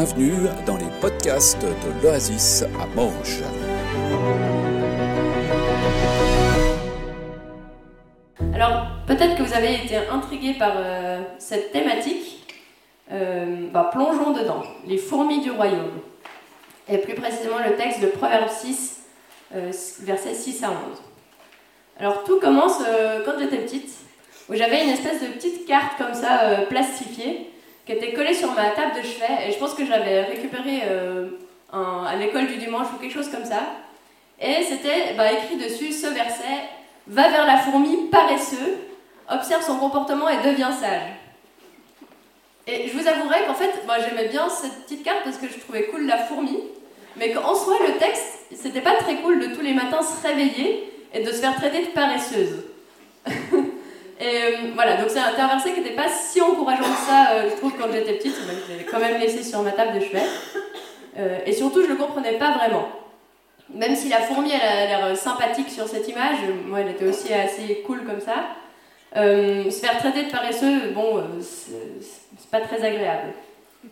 bienvenue 0.00 0.48
dans 0.64 0.78
les 0.78 0.86
podcasts 0.98 1.60
de 1.60 2.02
l'Oasis 2.02 2.64
à 2.80 2.86
Morges. 2.96 3.42
Alors, 8.54 8.86
peut-être 9.06 9.36
que 9.36 9.42
vous 9.42 9.52
avez 9.52 9.74
été 9.74 9.98
intrigué 9.98 10.54
par 10.54 10.72
euh, 10.76 11.20
cette 11.38 11.72
thématique. 11.72 12.46
Bah, 13.10 13.90
plongeons 13.92 14.32
dedans. 14.32 14.62
Les 14.86 14.96
fourmis 14.96 15.42
du 15.42 15.50
royaume. 15.50 16.00
Et 16.88 16.96
plus 16.96 17.14
précisément 17.14 17.58
le 17.58 17.76
texte 17.76 18.00
de 18.00 18.06
Proverbe 18.06 18.48
6, 18.48 19.00
euh, 19.54 19.70
versets 20.00 20.32
6 20.32 20.64
à 20.64 20.70
11. 20.70 20.76
Alors, 21.98 22.24
tout 22.24 22.40
commence 22.40 22.80
euh, 22.88 23.22
quand 23.26 23.38
j'étais 23.38 23.58
petite, 23.58 23.90
où 24.48 24.54
j'avais 24.54 24.82
une 24.82 24.90
espèce 24.90 25.20
de 25.20 25.26
petite 25.26 25.66
carte 25.66 25.98
comme 25.98 26.14
ça, 26.14 26.62
plastifiée, 26.70 27.49
qui 27.90 27.96
était 27.96 28.12
collée 28.12 28.34
sur 28.34 28.52
ma 28.52 28.70
table 28.70 28.92
de 28.96 29.02
chevet. 29.02 29.48
Et 29.48 29.52
je 29.52 29.58
pense 29.58 29.74
que 29.74 29.84
je 29.84 29.90
l'avais 29.90 30.22
récupérée 30.22 30.82
euh, 30.84 31.28
à 31.72 32.14
l'école 32.14 32.46
du 32.46 32.56
dimanche 32.56 32.86
ou 32.94 33.00
quelque 33.00 33.12
chose 33.12 33.28
comme 33.28 33.44
ça. 33.44 33.62
Et 34.40 34.62
c'était 34.62 35.14
bah, 35.16 35.32
écrit 35.32 35.56
dessus 35.56 35.92
ce 35.92 36.06
verset 36.06 36.68
Va 37.08 37.28
vers 37.28 37.46
la 37.46 37.56
fourmi 37.56 38.08
paresseux, 38.12 38.76
observe 39.28 39.64
son 39.64 39.78
comportement 39.78 40.28
et 40.28 40.36
devient 40.36 40.70
sage. 40.78 41.02
Et 42.68 42.86
je 42.86 42.96
vous 42.96 43.08
avouerai 43.08 43.44
qu'en 43.46 43.54
fait, 43.54 43.72
moi 43.86 43.96
j'aimais 43.98 44.28
bien 44.28 44.48
cette 44.48 44.84
petite 44.84 45.02
carte 45.02 45.24
parce 45.24 45.38
que 45.38 45.48
je 45.48 45.58
trouvais 45.58 45.86
cool 45.86 46.06
la 46.06 46.18
fourmi, 46.18 46.58
mais 47.16 47.32
qu'en 47.32 47.56
soi, 47.56 47.74
le 47.88 47.94
texte, 47.94 48.38
c'était 48.54 48.82
pas 48.82 48.94
très 48.94 49.16
cool 49.16 49.40
de 49.40 49.52
tous 49.52 49.62
les 49.62 49.74
matins 49.74 50.02
se 50.02 50.24
réveiller 50.24 50.92
et 51.12 51.24
de 51.24 51.32
se 51.32 51.40
faire 51.40 51.56
traiter 51.56 51.86
de 51.86 51.90
paresseuse. 51.90 52.69
Et 54.20 54.24
euh, 54.24 54.56
voilà, 54.74 54.96
donc 54.96 55.08
c'est 55.08 55.18
un 55.18 55.48
verset 55.48 55.72
qui 55.72 55.80
n'était 55.80 55.94
pas 55.94 56.08
si 56.08 56.42
encourageant 56.42 56.82
que 56.82 57.08
ça, 57.08 57.30
euh, 57.30 57.48
je 57.50 57.56
trouve, 57.56 57.72
quand 57.80 57.90
j'étais 57.90 58.12
petite, 58.12 58.34
je 58.36 58.72
l'avais 58.72 58.84
quand 58.84 59.00
même 59.00 59.18
laissé 59.18 59.42
sur 59.42 59.62
ma 59.62 59.72
table 59.72 59.98
de 59.98 60.04
chevet. 60.04 60.22
Euh, 61.18 61.38
et 61.46 61.52
surtout, 61.54 61.82
je 61.82 61.88
le 61.88 61.94
comprenais 61.94 62.34
pas 62.34 62.52
vraiment. 62.52 62.86
Même 63.72 63.96
si 63.96 64.10
la 64.10 64.18
fourmi, 64.18 64.50
elle 64.52 64.92
a 64.92 65.08
l'air 65.08 65.16
sympathique 65.16 65.70
sur 65.70 65.88
cette 65.88 66.06
image, 66.06 66.36
moi, 66.66 66.80
elle 66.80 66.90
était 66.90 67.06
aussi 67.06 67.32
assez 67.32 67.82
cool 67.86 68.04
comme 68.04 68.20
ça. 68.20 68.44
Se 69.14 69.80
faire 69.80 69.96
traiter 69.98 70.24
de 70.24 70.30
paresseux, 70.30 70.90
bon, 70.94 71.22
c'est 71.40 72.50
pas 72.50 72.60
très 72.60 72.84
agréable. 72.84 73.32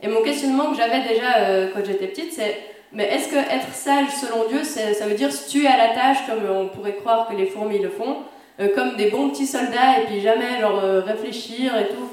Et 0.03 0.09
mon 0.09 0.23
questionnement 0.23 0.71
que 0.71 0.77
j'avais 0.77 1.01
déjà 1.09 1.69
quand 1.73 1.85
j'étais 1.85 2.09
petite, 2.09 2.33
c'est 2.33 2.57
mais 2.93 3.05
est-ce 3.05 3.29
que 3.29 3.37
être 3.37 3.73
sage 3.73 4.09
selon 4.21 4.49
Dieu, 4.49 4.65
ça 4.65 5.07
veut 5.07 5.15
dire 5.15 5.33
se 5.33 5.49
tuer 5.49 5.67
à 5.67 5.77
la 5.77 5.95
tâche 5.95 6.19
comme 6.27 6.49
on 6.51 6.69
pourrait 6.69 6.95
croire 6.95 7.29
que 7.29 7.35
les 7.35 7.47
fourmis 7.47 7.79
le 7.79 7.91
font, 7.91 8.19
euh, 8.61 8.75
comme 8.75 8.97
des 8.97 9.11
bons 9.11 9.31
petits 9.31 9.47
soldats 9.47 10.01
et 10.01 10.07
puis 10.07 10.21
jamais 10.21 10.61
genre 10.61 10.79
euh, 10.83 11.01
réfléchir 11.01 11.77
et 11.77 11.89
tout. 11.89 12.09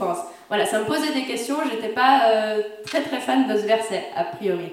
Voilà, 0.47 0.65
ça 0.65 0.79
me 0.79 0.85
posait 0.85 1.11
des 1.11 1.23
questions. 1.23 1.57
J'étais 1.69 1.89
pas 1.89 2.29
euh, 2.29 2.61
très 2.85 3.01
très 3.01 3.19
fan 3.19 3.47
de 3.47 3.57
ce 3.57 3.65
verset 3.65 4.05
a 4.15 4.25
priori. 4.25 4.71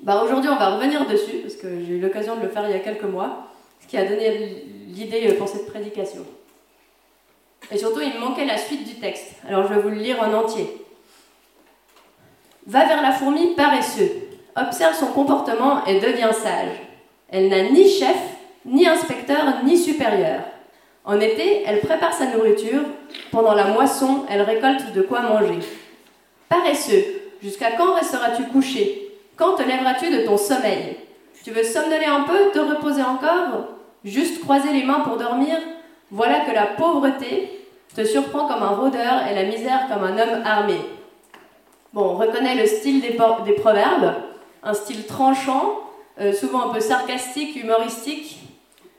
Bah, 0.00 0.22
aujourd'hui, 0.24 0.48
on 0.48 0.56
va 0.56 0.76
revenir 0.76 1.06
dessus, 1.06 1.38
parce 1.42 1.56
que 1.56 1.68
j'ai 1.84 1.96
eu 1.96 2.00
l'occasion 2.00 2.36
de 2.36 2.42
le 2.42 2.48
faire 2.48 2.64
il 2.66 2.72
y 2.72 2.74
a 2.74 2.78
quelques 2.78 3.04
mois, 3.04 3.48
ce 3.80 3.86
qui 3.86 3.98
a 3.98 4.04
donné 4.04 4.64
l'idée 4.88 5.34
pour 5.34 5.46
cette 5.46 5.66
prédication. 5.66 6.24
Et 7.70 7.76
surtout, 7.76 8.00
il 8.00 8.14
me 8.14 8.18
manquait 8.18 8.46
la 8.46 8.56
suite 8.56 8.88
du 8.88 8.94
texte. 8.94 9.34
Alors, 9.46 9.68
je 9.68 9.74
vais 9.74 9.80
vous 9.80 9.90
le 9.90 9.96
lire 9.96 10.22
en 10.22 10.32
entier. 10.32 10.66
Va 12.66 12.86
vers 12.86 13.02
la 13.02 13.12
fourmi 13.12 13.54
paresseux, 13.54 14.10
observe 14.56 14.94
son 14.94 15.08
comportement 15.08 15.84
et 15.84 16.00
devient 16.00 16.30
sage. 16.32 16.76
Elle 17.28 17.48
n'a 17.48 17.64
ni 17.64 17.86
chef, 17.86 18.16
ni 18.64 18.86
inspecteur, 18.86 19.64
ni 19.64 19.76
supérieur. 19.76 20.40
En 21.04 21.18
été, 21.18 21.62
elle 21.66 21.80
prépare 21.80 22.12
sa 22.12 22.26
nourriture. 22.26 22.82
Pendant 23.30 23.54
la 23.54 23.66
moisson, 23.66 24.24
elle 24.28 24.42
récolte 24.42 24.92
de 24.92 25.02
quoi 25.02 25.20
manger. 25.20 25.58
Paresseux, 26.48 27.04
jusqu'à 27.42 27.72
quand 27.72 27.94
resteras-tu 27.94 28.44
couché? 28.44 29.12
Quand 29.36 29.52
te 29.52 29.62
lèveras-tu 29.62 30.10
de 30.10 30.26
ton 30.26 30.36
sommeil? 30.36 30.96
Tu 31.42 31.50
veux 31.50 31.64
somnoler 31.64 32.04
un 32.04 32.22
peu, 32.22 32.50
te 32.52 32.58
reposer 32.58 33.02
encore? 33.02 33.68
Juste 34.04 34.40
croiser 34.40 34.72
les 34.72 34.84
mains 34.84 35.00
pour 35.00 35.16
dormir? 35.16 35.56
Voilà 36.10 36.40
que 36.40 36.52
la 36.52 36.66
pauvreté 36.66 37.66
te 37.94 38.04
surprend 38.04 38.46
comme 38.46 38.62
un 38.62 38.76
rôdeur 38.76 39.26
et 39.30 39.34
la 39.34 39.44
misère 39.44 39.88
comme 39.88 40.04
un 40.04 40.18
homme 40.18 40.42
armé. 40.44 40.76
Bon, 41.92 42.02
on 42.02 42.16
reconnaît 42.16 42.54
le 42.54 42.66
style 42.66 43.00
des, 43.00 43.14
proverbes, 43.14 44.14
un 44.62 44.74
style 44.74 45.06
tranchant, 45.06 45.80
euh, 46.20 46.32
souvent 46.32 46.68
un 46.68 46.74
peu 46.74 46.80
sarcastique, 46.80 47.56
humoristique. 47.56 48.39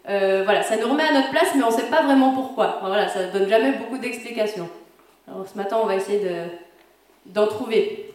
Euh, 0.09 0.41
voilà, 0.43 0.63
ça 0.63 0.77
nous 0.77 0.87
remet 0.87 1.03
à 1.03 1.13
notre 1.13 1.29
place, 1.29 1.49
mais 1.55 1.63
on 1.63 1.67
ne 1.69 1.75
sait 1.75 1.89
pas 1.89 2.01
vraiment 2.01 2.31
pourquoi. 2.33 2.79
Voilà, 2.81 3.07
ça 3.07 3.27
ne 3.27 3.31
donne 3.31 3.47
jamais 3.47 3.73
beaucoup 3.73 3.97
d'explications. 3.97 4.67
Alors 5.27 5.47
ce 5.47 5.55
matin, 5.57 5.77
on 5.81 5.85
va 5.85 5.95
essayer 5.95 6.19
de- 6.19 6.47
d'en 7.27 7.47
trouver. 7.47 8.07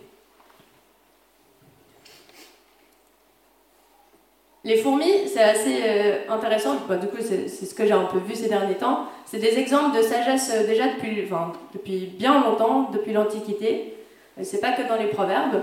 Les 4.65 4.77
fourmis, 4.79 5.29
c'est 5.33 5.43
assez 5.45 5.81
euh, 5.87 6.19
intéressant. 6.29 6.75
Du 7.01 7.07
coup, 7.07 7.19
c'est 7.21 7.47
ce 7.49 7.73
que 7.73 7.87
j'ai 7.87 7.93
un 7.93 8.07
peu 8.07 8.19
vu 8.19 8.35
ces 8.35 8.49
derniers 8.49 8.75
temps. 8.75 9.07
C'est 9.25 9.39
des 9.39 9.59
exemples 9.61 9.97
de 9.97 10.03
sagesse 10.03 10.51
euh, 10.53 10.67
déjà 10.67 10.89
depuis, 10.89 11.29
depuis 11.73 12.07
bien 12.19 12.43
longtemps, 12.43 12.91
depuis 12.93 13.13
l'Antiquité. 13.13 13.95
C'est 14.43 14.61
pas 14.61 14.73
que 14.73 14.83
dans 14.87 14.97
les 14.97 15.07
proverbes. 15.07 15.63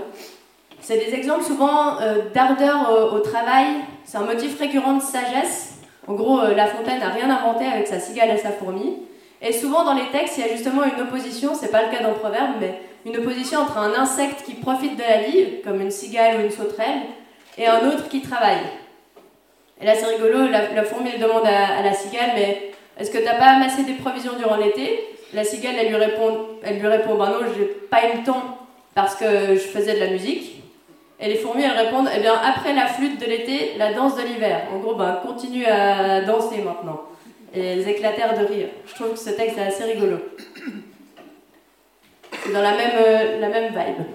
C'est 0.80 0.96
des 0.96 1.14
exemples 1.14 1.44
souvent 1.44 1.96
d'ardeur 2.34 3.12
au 3.14 3.20
travail. 3.20 3.66
C'est 4.04 4.18
un 4.18 4.24
motif 4.24 4.58
récurrent 4.58 4.94
de 4.94 5.02
sagesse. 5.02 5.73
En 6.06 6.14
gros, 6.14 6.40
euh, 6.40 6.54
La 6.54 6.66
Fontaine 6.66 7.00
n'a 7.00 7.10
rien 7.10 7.30
inventé 7.30 7.64
avec 7.64 7.86
sa 7.86 7.98
cigale 7.98 8.30
et 8.30 8.36
sa 8.36 8.50
fourmi. 8.50 8.98
Et 9.40 9.52
souvent 9.52 9.84
dans 9.84 9.94
les 9.94 10.06
textes, 10.12 10.38
il 10.38 10.46
y 10.46 10.48
a 10.48 10.52
justement 10.52 10.84
une 10.84 11.02
opposition, 11.02 11.54
c'est 11.54 11.70
pas 11.70 11.82
le 11.82 11.90
cas 11.90 12.02
dans 12.02 12.10
le 12.10 12.16
proverbe, 12.16 12.54
mais 12.60 12.80
une 13.04 13.16
opposition 13.18 13.60
entre 13.60 13.78
un 13.78 13.92
insecte 13.94 14.42
qui 14.44 14.54
profite 14.54 14.96
de 14.96 15.02
la 15.02 15.22
vie, 15.22 15.60
comme 15.62 15.80
une 15.80 15.90
cigale 15.90 16.38
ou 16.38 16.44
une 16.44 16.50
sauterelle, 16.50 17.02
et 17.58 17.66
un 17.66 17.86
autre 17.88 18.08
qui 18.08 18.22
travaille. 18.22 18.62
Et 19.80 19.84
là, 19.84 19.94
c'est 19.94 20.06
rigolo, 20.06 20.48
la, 20.48 20.84
fourmi, 20.84 21.10
elle 21.12 21.20
demande 21.20 21.46
à, 21.46 21.78
à 21.78 21.82
la 21.82 21.92
cigale, 21.92 22.30
mais 22.34 22.72
est-ce 22.98 23.10
que 23.10 23.18
t'as 23.18 23.34
pas 23.34 23.56
amassé 23.56 23.82
des 23.82 23.94
provisions 23.94 24.32
durant 24.38 24.56
l'été? 24.56 25.04
La 25.34 25.44
cigale, 25.44 25.74
elle 25.78 25.88
lui 25.88 25.96
répond, 25.96 26.46
elle 26.62 26.78
lui 26.78 26.86
répond, 26.86 27.16
bah 27.16 27.28
non, 27.28 27.46
j'ai 27.56 27.64
pas 27.64 28.06
eu 28.06 28.18
le 28.18 28.24
temps 28.24 28.58
parce 28.94 29.16
que 29.16 29.54
je 29.54 29.58
faisais 29.58 29.94
de 29.94 30.00
la 30.00 30.10
musique. 30.10 30.53
Et 31.20 31.28
les 31.28 31.36
fourmis, 31.36 31.62
elles 31.62 31.86
répondent, 31.86 32.08
eh 32.14 32.20
bien, 32.20 32.34
après 32.34 32.74
la 32.74 32.86
flûte 32.86 33.20
de 33.20 33.26
l'été, 33.26 33.74
la 33.76 33.92
danse 33.92 34.16
de 34.16 34.22
l'hiver. 34.22 34.66
En 34.72 34.78
gros, 34.78 34.94
ben, 34.94 35.20
continue 35.24 35.64
à 35.64 36.20
danser 36.22 36.58
maintenant. 36.62 37.02
Et 37.54 37.64
elles 37.64 37.88
éclatèrent 37.88 38.36
de 38.38 38.44
rire. 38.44 38.68
Je 38.86 38.94
trouve 38.94 39.12
que 39.12 39.18
ce 39.18 39.30
texte 39.30 39.56
est 39.56 39.62
assez 39.62 39.84
rigolo. 39.84 40.18
C'est 42.42 42.52
dans 42.52 42.62
la 42.62 42.72
même, 42.72 42.96
euh, 42.96 43.68
vibe. 43.70 44.06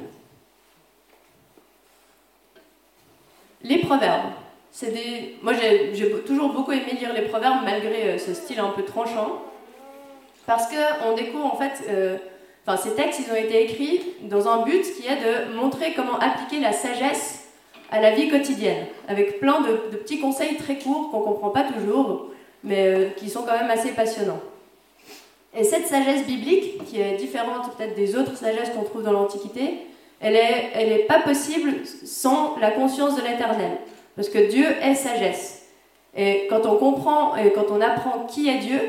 Les 3.63 3.77
proverbes. 3.79 4.31
C'est 4.71 4.91
des... 4.93 5.37
Moi, 5.41 5.53
j'ai 5.53 5.95
j'ai 5.95 6.11
toujours 6.21 6.49
beaucoup 6.49 6.73
aimé 6.73 6.97
lire 6.99 7.13
les 7.13 7.23
proverbes 7.23 7.63
malgré 7.63 8.09
euh, 8.09 8.17
ce 8.17 8.33
style 8.33 8.59
un 8.59 8.69
peu 8.69 8.83
tranchant. 8.83 9.41
Parce 10.45 10.67
qu'on 10.67 11.15
découvre 11.15 11.45
en 11.45 11.57
fait. 11.57 11.85
euh, 11.89 12.17
Ces 12.77 12.93
textes, 12.93 13.21
ils 13.25 13.31
ont 13.31 13.35
été 13.35 13.63
écrits 13.63 14.01
dans 14.23 14.47
un 14.47 14.63
but 14.63 14.83
qui 14.95 15.07
est 15.07 15.17
de 15.17 15.55
montrer 15.55 15.93
comment 15.95 16.19
appliquer 16.19 16.59
la 16.59 16.71
sagesse 16.71 17.47
à 17.91 17.99
la 17.99 18.11
vie 18.11 18.29
quotidienne, 18.29 18.85
avec 19.07 19.39
plein 19.39 19.61
de, 19.61 19.97
petits 19.97 20.19
conseils 20.19 20.55
très 20.55 20.77
courts 20.77 21.09
qu'on 21.09 21.21
comprend 21.21 21.49
pas 21.49 21.63
toujours, 21.63 22.27
mais 22.63 22.87
euh, 22.87 23.09
qui 23.17 23.29
sont 23.29 23.41
quand 23.41 23.57
même 23.57 23.71
assez 23.71 23.91
passionnants. 23.91 24.41
Et 25.57 25.63
cette 25.63 25.87
sagesse 25.87 26.25
biblique, 26.25 26.85
qui 26.85 27.01
est 27.01 27.15
différente 27.17 27.75
peut-être 27.75 27.95
des 27.95 28.15
autres 28.15 28.37
sagesses 28.37 28.69
qu'on 28.69 28.83
trouve 28.83 29.01
dans 29.01 29.13
l'Antiquité, 29.13 29.79
elle 30.19 30.35
est, 30.35 30.69
elle 30.73 31.05
pas 31.07 31.19
possible 31.19 31.71
sans 32.05 32.57
la 32.59 32.71
conscience 32.71 33.15
de 33.15 33.21
l'Éternel, 33.21 33.71
parce 34.15 34.29
que 34.29 34.49
Dieu 34.49 34.65
est 34.81 34.95
sagesse. 34.95 35.65
Et 36.15 36.47
quand 36.49 36.65
on 36.65 36.75
comprend 36.75 37.35
et 37.35 37.51
quand 37.51 37.71
on 37.71 37.81
apprend 37.81 38.25
qui 38.27 38.49
est 38.49 38.57
Dieu, 38.57 38.79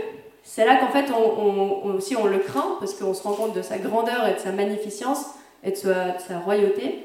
c'est 0.42 0.64
là 0.64 0.76
qu'en 0.76 0.88
fait, 0.88 1.06
on, 1.12 1.40
on- 1.88 1.94
aussi 1.94 2.16
on 2.16 2.26
le 2.26 2.38
craint, 2.38 2.76
parce 2.80 2.94
qu'on 2.94 3.14
se 3.14 3.22
rend 3.22 3.34
compte 3.34 3.54
de 3.54 3.62
sa 3.62 3.78
grandeur 3.78 4.26
et 4.26 4.34
de 4.34 4.38
sa 4.38 4.52
magnificence 4.52 5.24
et 5.62 5.70
de 5.70 5.76
sa, 5.76 6.38
royauté. 6.44 7.04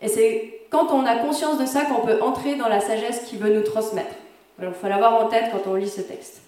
Et 0.00 0.08
c'est 0.08 0.60
quand 0.70 0.90
on 0.92 1.04
a 1.04 1.16
conscience 1.16 1.58
de 1.58 1.66
ça 1.66 1.84
qu'on 1.84 2.06
peut 2.06 2.22
entrer 2.22 2.54
dans 2.54 2.68
la 2.68 2.80
sagesse 2.80 3.24
qu'il 3.26 3.38
veut 3.38 3.52
nous 3.52 3.62
transmettre. 3.62 4.14
Il 4.62 4.70
faut 4.72 4.88
l'avoir 4.88 5.24
en 5.24 5.28
tête 5.28 5.46
quand 5.52 5.70
on 5.70 5.74
lit 5.74 5.88
ce 5.88 6.00
texte. 6.00 6.42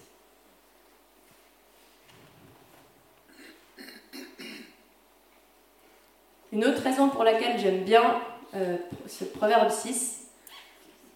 Une 6.51 6.65
autre 6.65 6.81
raison 6.83 7.09
pour 7.09 7.23
laquelle 7.23 7.59
j'aime 7.59 7.83
bien 7.83 8.21
euh, 8.55 8.77
ce 9.07 9.23
proverbe 9.23 9.71
6, 9.71 10.21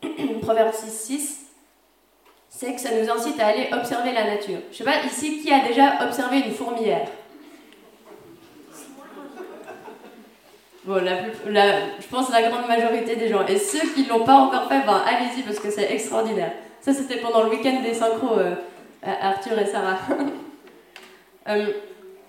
proverbe 0.41 0.73
6, 0.73 0.89
6, 0.91 1.45
c'est 2.59 2.73
que 2.73 2.81
ça 2.81 2.89
nous 2.99 3.07
incite 3.09 3.39
à 3.39 3.47
aller 3.47 3.67
observer 3.71 4.11
la 4.13 4.23
nature. 4.23 4.57
Je 4.71 4.77
sais 4.77 4.83
pas, 4.83 5.03
ici, 5.05 5.39
qui 5.41 5.53
a 5.53 5.59
déjà 5.67 6.03
observé 6.03 6.39
une 6.39 6.51
fourmilière 6.51 7.07
Bon, 10.85 11.03
la 11.03 11.17
plus- 11.17 11.51
la- 11.51 11.81
je 11.99 12.07
pense 12.09 12.29
la 12.31 12.43
grande 12.49 12.65
majorité 12.67 13.15
des 13.17 13.27
gens. 13.27 13.45
Et 13.45 13.57
ceux 13.59 13.85
qui 13.93 14.03
ne 14.03 14.09
l'ont 14.09 14.23
pas 14.23 14.35
encore 14.35 14.69
fait, 14.69 14.79
ben, 14.85 15.01
allez-y 15.05 15.41
parce 15.43 15.59
que 15.59 15.69
c'est 15.69 15.91
extraordinaire. 15.91 16.53
Ça, 16.79 16.93
c'était 16.93 17.17
pendant 17.17 17.43
le 17.43 17.49
week-end 17.49 17.81
des 17.83 17.93
synchros, 17.93 18.37
euh, 18.39 18.55
Arthur 19.03 19.57
et 19.59 19.65
Sarah. 19.65 19.97
Euh, 21.49 21.67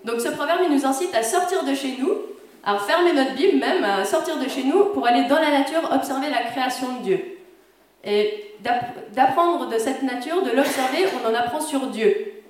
donc, 0.05 0.21
ce 0.21 0.29
proverbe, 0.29 0.61
il 0.63 0.73
nous 0.73 0.85
incite 0.85 1.13
à 1.13 1.21
sortir 1.23 1.65
de 1.65 1.75
chez 1.75 1.97
nous, 1.99 2.13
à 2.63 2.75
refermer 2.75 3.11
notre 3.11 3.33
Bible 3.33 3.57
même, 3.59 3.83
à 3.83 4.05
sortir 4.05 4.37
de 4.39 4.47
chez 4.47 4.63
nous 4.63 4.85
pour 4.93 5.05
aller 5.05 5.25
dans 5.27 5.41
la 5.41 5.49
nature 5.51 5.81
observer 5.91 6.29
la 6.29 6.43
création 6.49 6.87
de 6.99 7.03
Dieu. 7.03 7.38
Et 8.03 8.55
d'apprendre 9.13 9.69
de 9.69 9.77
cette 9.77 10.03
nature, 10.03 10.41
de 10.41 10.51
l'observer, 10.51 11.05
on 11.21 11.29
en 11.29 11.35
apprend 11.35 11.59
sur 11.59 11.87
Dieu. 11.87 12.43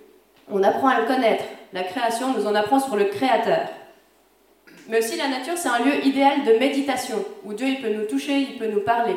On 0.52 0.64
apprend 0.64 0.88
à 0.88 1.02
le 1.02 1.08
connaître. 1.08 1.44
La 1.74 1.84
création 1.84 2.34
nous 2.34 2.48
en 2.48 2.56
apprend 2.56 2.80
sur 2.80 2.96
le 2.96 3.06
Créateur. 3.06 3.68
Mais 4.88 5.00
aussi 5.00 5.18
la 5.18 5.28
nature, 5.28 5.54
c'est 5.56 5.70
un 5.70 5.80
lieu 5.80 6.06
idéal 6.06 6.44
de 6.46 6.54
méditation, 6.54 7.24
où 7.46 7.54
Dieu 7.54 7.68
il 7.68 7.82
peut 7.82 7.94
nous 7.94 8.06
toucher, 8.06 8.40
il 8.40 8.58
peut 8.58 8.68
nous 8.68 8.82
parler. 8.82 9.16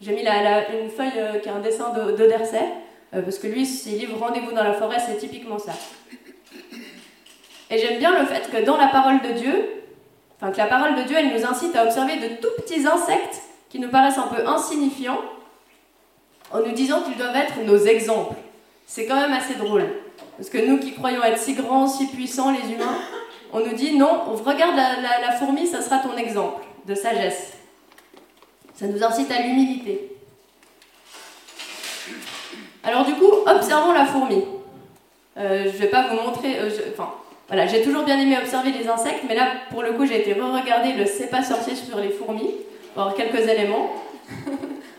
J'ai 0.00 0.12
mis 0.12 0.20
une 0.20 0.90
feuille 0.90 1.12
euh, 1.16 1.38
qui 1.38 1.48
a 1.48 1.54
un 1.54 1.60
dessin 1.60 1.90
d'Oderset, 1.94 2.68
euh, 3.14 3.22
parce 3.22 3.38
que 3.38 3.46
lui, 3.46 3.64
ses 3.64 3.90
livres 3.90 4.18
Rendez-vous 4.18 4.52
dans 4.52 4.64
la 4.64 4.74
forêt, 4.74 4.98
c'est 4.98 5.16
typiquement 5.16 5.58
ça. 5.58 5.72
Et 7.70 7.78
j'aime 7.78 7.98
bien 7.98 8.18
le 8.18 8.26
fait 8.26 8.50
que 8.50 8.64
dans 8.64 8.76
la 8.76 8.88
parole 8.88 9.22
de 9.22 9.32
Dieu, 9.32 9.82
enfin 10.36 10.52
que 10.52 10.58
la 10.58 10.66
parole 10.66 10.94
de 10.96 11.02
Dieu, 11.04 11.16
elle 11.18 11.32
nous 11.32 11.46
incite 11.46 11.74
à 11.74 11.84
observer 11.84 12.16
de 12.16 12.34
tout 12.36 12.50
petits 12.58 12.86
insectes 12.86 13.40
qui 13.70 13.78
nous 13.78 13.88
paraissent 13.88 14.18
un 14.18 14.28
peu 14.28 14.46
insignifiants, 14.46 15.20
en 16.54 16.60
nous 16.60 16.72
disant 16.72 17.02
qu'ils 17.02 17.16
doivent 17.16 17.36
être 17.36 17.60
nos 17.66 17.76
exemples. 17.76 18.36
C'est 18.86 19.06
quand 19.06 19.16
même 19.16 19.32
assez 19.32 19.54
drôle. 19.54 19.86
Parce 20.38 20.48
que 20.48 20.58
nous 20.58 20.78
qui 20.78 20.94
croyons 20.94 21.22
être 21.24 21.38
si 21.38 21.54
grands, 21.54 21.88
si 21.88 22.06
puissants, 22.06 22.52
les 22.52 22.72
humains, 22.72 22.96
on 23.52 23.60
nous 23.60 23.74
dit 23.74 23.98
non, 23.98 24.22
on 24.28 24.36
regarde 24.36 24.76
la, 24.76 25.32
fourmi, 25.32 25.66
ça 25.66 25.82
sera 25.82 25.98
ton 25.98 26.16
exemple 26.16 26.62
de 26.86 26.94
sagesse. 26.94 27.54
Ça 28.74 28.86
nous 28.86 29.02
incite 29.02 29.30
à 29.32 29.42
l'humilité. 29.42 30.16
Alors 32.84 33.04
du 33.04 33.14
coup, 33.14 33.30
observons 33.46 33.92
la 33.92 34.04
fourmi. 34.04 34.44
Euh, 35.36 35.64
je 35.64 35.72
ne 35.72 35.78
vais 35.78 35.88
pas 35.88 36.06
vous 36.08 36.22
montrer. 36.22 36.60
Euh, 36.60 36.70
enfin, 36.92 37.14
voilà, 37.48 37.66
j'ai 37.66 37.82
toujours 37.82 38.04
bien 38.04 38.18
aimé 38.18 38.38
observer 38.40 38.70
les 38.70 38.86
insectes, 38.86 39.24
mais 39.28 39.34
là, 39.34 39.48
pour 39.70 39.82
le 39.82 39.92
coup, 39.92 40.06
j'ai 40.06 40.20
été 40.20 40.34
re-regarder 40.34 40.92
le 40.92 41.06
C'est 41.06 41.30
pas 41.30 41.42
sorcier 41.42 41.74
sur 41.74 41.98
les 41.98 42.10
fourmis, 42.10 42.54
pour 42.94 43.12
quelques 43.14 43.48
éléments. 43.48 43.90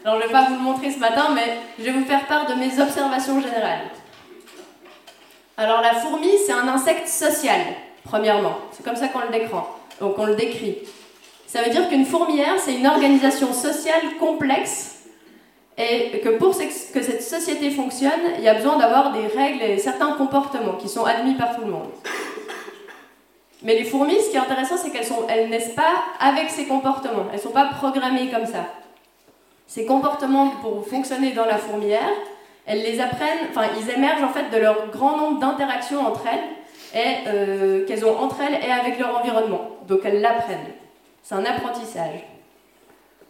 Alors, 0.06 0.20
je 0.20 0.24
ne 0.24 0.28
vais 0.28 0.34
pas 0.34 0.46
vous 0.46 0.54
le 0.54 0.62
montrer 0.62 0.92
ce 0.92 1.00
matin, 1.00 1.30
mais 1.34 1.58
je 1.80 1.86
vais 1.86 1.92
vous 1.92 2.06
faire 2.06 2.28
part 2.28 2.46
de 2.46 2.54
mes 2.54 2.80
observations 2.80 3.42
générales. 3.42 3.90
Alors, 5.58 5.82
la 5.82 5.96
fourmi, 5.96 6.30
c'est 6.46 6.52
un 6.52 6.68
insecte 6.68 7.08
social, 7.08 7.60
premièrement. 8.04 8.56
C'est 8.72 8.86
comme 8.86 8.96
ça 8.96 9.08
qu'on 9.08 9.22
le 9.22 9.30
décrit. 9.30 9.50
Le 10.00 10.36
décrit. 10.36 10.78
Ça 11.48 11.64
veut 11.64 11.72
dire 11.72 11.90
qu'une 11.90 12.06
fourmilière, 12.06 12.60
c'est 12.60 12.76
une 12.76 12.86
organisation 12.86 13.52
sociale 13.52 14.18
complexe 14.20 15.06
et 15.76 16.20
que 16.20 16.38
pour 16.38 16.56
que 16.56 17.02
cette 17.02 17.24
société 17.24 17.72
fonctionne, 17.72 18.12
il 18.38 18.44
y 18.44 18.48
a 18.48 18.54
besoin 18.54 18.78
d'avoir 18.78 19.12
des 19.12 19.26
règles 19.26 19.64
et 19.64 19.80
certains 19.80 20.12
comportements 20.12 20.74
qui 20.74 20.88
sont 20.88 21.06
admis 21.06 21.34
par 21.34 21.56
tout 21.56 21.62
le 21.62 21.72
monde. 21.72 21.90
Mais 23.64 23.74
les 23.74 23.86
fourmis, 23.86 24.22
ce 24.22 24.30
qui 24.30 24.36
est 24.36 24.40
intéressant, 24.40 24.78
c'est 24.78 24.92
qu'elles 24.92 25.08
elles 25.30 25.50
naissent 25.50 25.74
pas 25.74 25.96
avec 26.20 26.52
ces 26.52 26.66
comportements. 26.66 27.26
Elles 27.32 27.38
ne 27.38 27.42
sont 27.42 27.50
pas 27.50 27.66
programmées 27.66 28.30
comme 28.30 28.46
ça. 28.46 28.66
Ces 29.68 29.86
comportements, 29.86 30.50
pour 30.62 30.88
fonctionner 30.88 31.32
dans 31.32 31.46
la 31.46 31.58
fourmilière, 31.58 32.12
elles 32.66 32.82
les 32.82 33.00
apprennent, 33.00 33.48
enfin, 33.50 33.68
ils 33.80 33.90
émergent 33.90 34.24
en 34.24 34.30
fait 34.30 34.50
de 34.50 34.58
leur 34.58 34.88
grand 34.90 35.18
nombre 35.18 35.40
d'interactions 35.40 36.06
entre 36.06 36.26
elles 36.28 37.00
et 37.00 37.28
euh, 37.28 37.86
qu'elles 37.86 38.06
ont 38.06 38.18
entre 38.18 38.42
elles 38.42 38.64
et 38.64 38.72
avec 38.72 39.00
leur 39.00 39.20
environnement. 39.20 39.70
Donc 39.88 40.02
elles 40.04 40.22
l'apprennent. 40.22 40.74
C'est 41.22 41.36
un 41.36 41.46
apprentissage. 41.46 42.24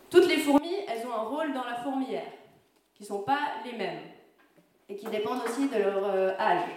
Toutes 0.10 0.28
les 0.28 0.38
fourmis, 0.38 0.76
elles 0.88 1.06
ont 1.08 1.14
un 1.14 1.24
rôle 1.24 1.54
dans 1.54 1.64
la 1.64 1.76
fourmilière, 1.76 2.32
qui 2.94 3.04
ne 3.04 3.08
sont 3.08 3.20
pas 3.20 3.40
les 3.66 3.78
mêmes, 3.78 4.00
et 4.88 4.96
qui 4.96 5.08
dépendent 5.08 5.42
aussi 5.46 5.68
de 5.68 5.78
leur 5.78 6.04
euh, 6.06 6.32
âge. 6.40 6.70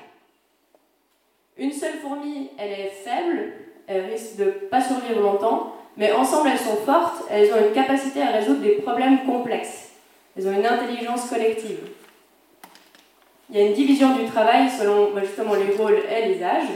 Une 1.57 1.73
seule 1.73 1.99
fourmi, 1.99 2.51
elle 2.57 2.71
est 2.71 2.91
faible, 2.91 3.53
elle 3.87 4.07
risque 4.07 4.37
de 4.37 4.51
pas 4.71 4.81
survivre 4.81 5.21
longtemps, 5.21 5.75
mais 5.99 6.13
ensemble 6.13 6.49
elles 6.51 6.59
sont 6.59 6.77
fortes, 6.87 7.25
elles 7.29 7.53
ont 7.53 7.69
une 7.69 7.75
capacité 7.75 8.23
à 8.23 8.31
résoudre 8.31 8.61
des 8.61 8.77
problèmes 8.77 9.25
complexes. 9.27 9.91
Elles 10.37 10.47
ont 10.49 10.53
une 10.53 10.65
intelligence 10.65 11.29
collective. 11.29 11.81
Il 13.51 13.59
y 13.59 13.61
a 13.61 13.67
une 13.67 13.75
division 13.75 14.17
du 14.17 14.25
travail 14.27 14.69
selon 14.71 15.11
bah, 15.13 15.23
justement 15.25 15.55
les 15.55 15.75
rôles 15.77 15.99
et 16.11 16.29
les 16.29 16.43
âges. 16.43 16.69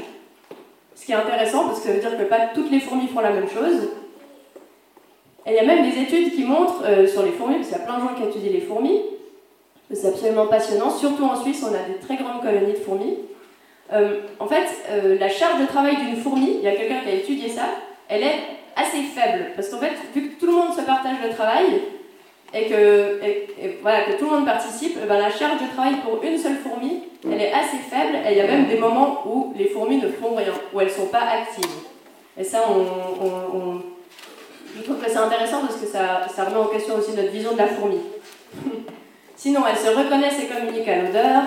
Ce 0.94 1.06
qui 1.06 1.12
est 1.12 1.16
intéressant 1.16 1.66
parce 1.66 1.80
que 1.80 1.86
ça 1.86 1.92
veut 1.92 2.00
dire 2.00 2.18
que 2.18 2.24
pas 2.24 2.48
toutes 2.52 2.70
les 2.70 2.80
fourmis 2.80 3.06
font 3.06 3.20
la 3.20 3.30
même 3.30 3.48
chose. 3.48 3.90
Et 5.46 5.50
il 5.50 5.54
y 5.54 5.58
a 5.58 5.64
même 5.64 5.88
des 5.88 6.00
études 6.00 6.34
qui 6.34 6.44
montrent 6.44 6.84
euh, 6.84 7.06
sur 7.06 7.22
les 7.22 7.32
fourmis, 7.32 7.56
parce 7.56 7.68
qu'il 7.68 7.78
y 7.78 7.80
a 7.80 7.84
plein 7.84 7.98
de 7.98 8.02
gens 8.02 8.14
qui 8.14 8.22
étudient 8.22 8.52
les 8.52 8.60
fourmis, 8.60 9.00
c'est 9.92 10.08
absolument 10.08 10.46
passionnant, 10.46 10.90
surtout 10.90 11.24
en 11.24 11.40
Suisse, 11.42 11.64
on 11.68 11.74
a 11.74 11.82
des 11.82 11.98
très 12.00 12.16
grandes 12.16 12.42
colonies 12.42 12.72
de 12.72 12.78
fourmis. 12.78 13.18
Euh, 13.92 14.20
en 14.38 14.46
fait, 14.46 14.66
euh, 14.90 15.18
la 15.18 15.28
charge 15.28 15.60
de 15.60 15.66
travail 15.66 15.96
d'une 15.96 16.16
fourmi, 16.16 16.58
il 16.58 16.62
y 16.62 16.68
a 16.68 16.74
quelqu'un 16.74 17.00
qui 17.00 17.08
a 17.08 17.14
étudié 17.14 17.48
ça, 17.48 17.64
elle 18.08 18.22
est 18.22 18.38
assez 18.76 19.02
faible. 19.02 19.52
Parce 19.54 19.68
qu'en 19.68 19.78
fait, 19.78 19.92
vu 20.14 20.30
que 20.30 20.40
tout 20.40 20.46
le 20.46 20.52
monde 20.52 20.72
se 20.72 20.82
partage 20.82 21.16
le 21.22 21.34
travail, 21.34 21.82
et 22.54 22.66
que, 22.66 23.20
voilà, 23.80 24.02
que 24.02 24.18
tout 24.18 24.26
le 24.26 24.30
monde 24.30 24.44
participe, 24.44 24.98
ben, 25.06 25.18
la 25.18 25.30
charge 25.30 25.60
de 25.60 25.72
travail 25.74 25.94
pour 26.04 26.22
une 26.22 26.36
seule 26.36 26.56
fourmi, 26.56 27.04
elle 27.24 27.40
est 27.40 27.52
assez 27.52 27.78
faible, 27.78 28.16
et 28.28 28.32
il 28.32 28.38
y 28.38 28.40
a 28.40 28.46
même 28.46 28.66
des 28.66 28.76
moments 28.76 29.22
où 29.26 29.54
les 29.56 29.68
fourmis 29.68 29.96
ne 29.96 30.08
font 30.08 30.34
rien, 30.34 30.52
où 30.72 30.80
elles 30.80 30.88
ne 30.88 30.92
sont 30.92 31.06
pas 31.06 31.22
actives. 31.22 31.64
Et 32.38 32.44
ça, 32.44 32.64
on, 32.68 33.80
je 34.76 34.82
trouve 34.82 34.98
que 34.98 35.10
c'est 35.10 35.18
intéressant 35.18 35.60
parce 35.60 35.76
que 35.76 35.86
ça, 35.86 36.26
ça 36.34 36.44
remet 36.44 36.56
en 36.56 36.66
question 36.66 36.96
aussi 36.96 37.12
notre 37.12 37.30
vision 37.30 37.52
de 37.52 37.58
la 37.58 37.68
fourmi. 37.68 37.98
Sinon, 39.36 39.62
elles 39.68 39.76
se 39.76 39.88
reconnaissent 39.88 40.42
et 40.42 40.46
communiquent 40.46 40.88
à 40.88 41.02
l'odeur, 41.02 41.42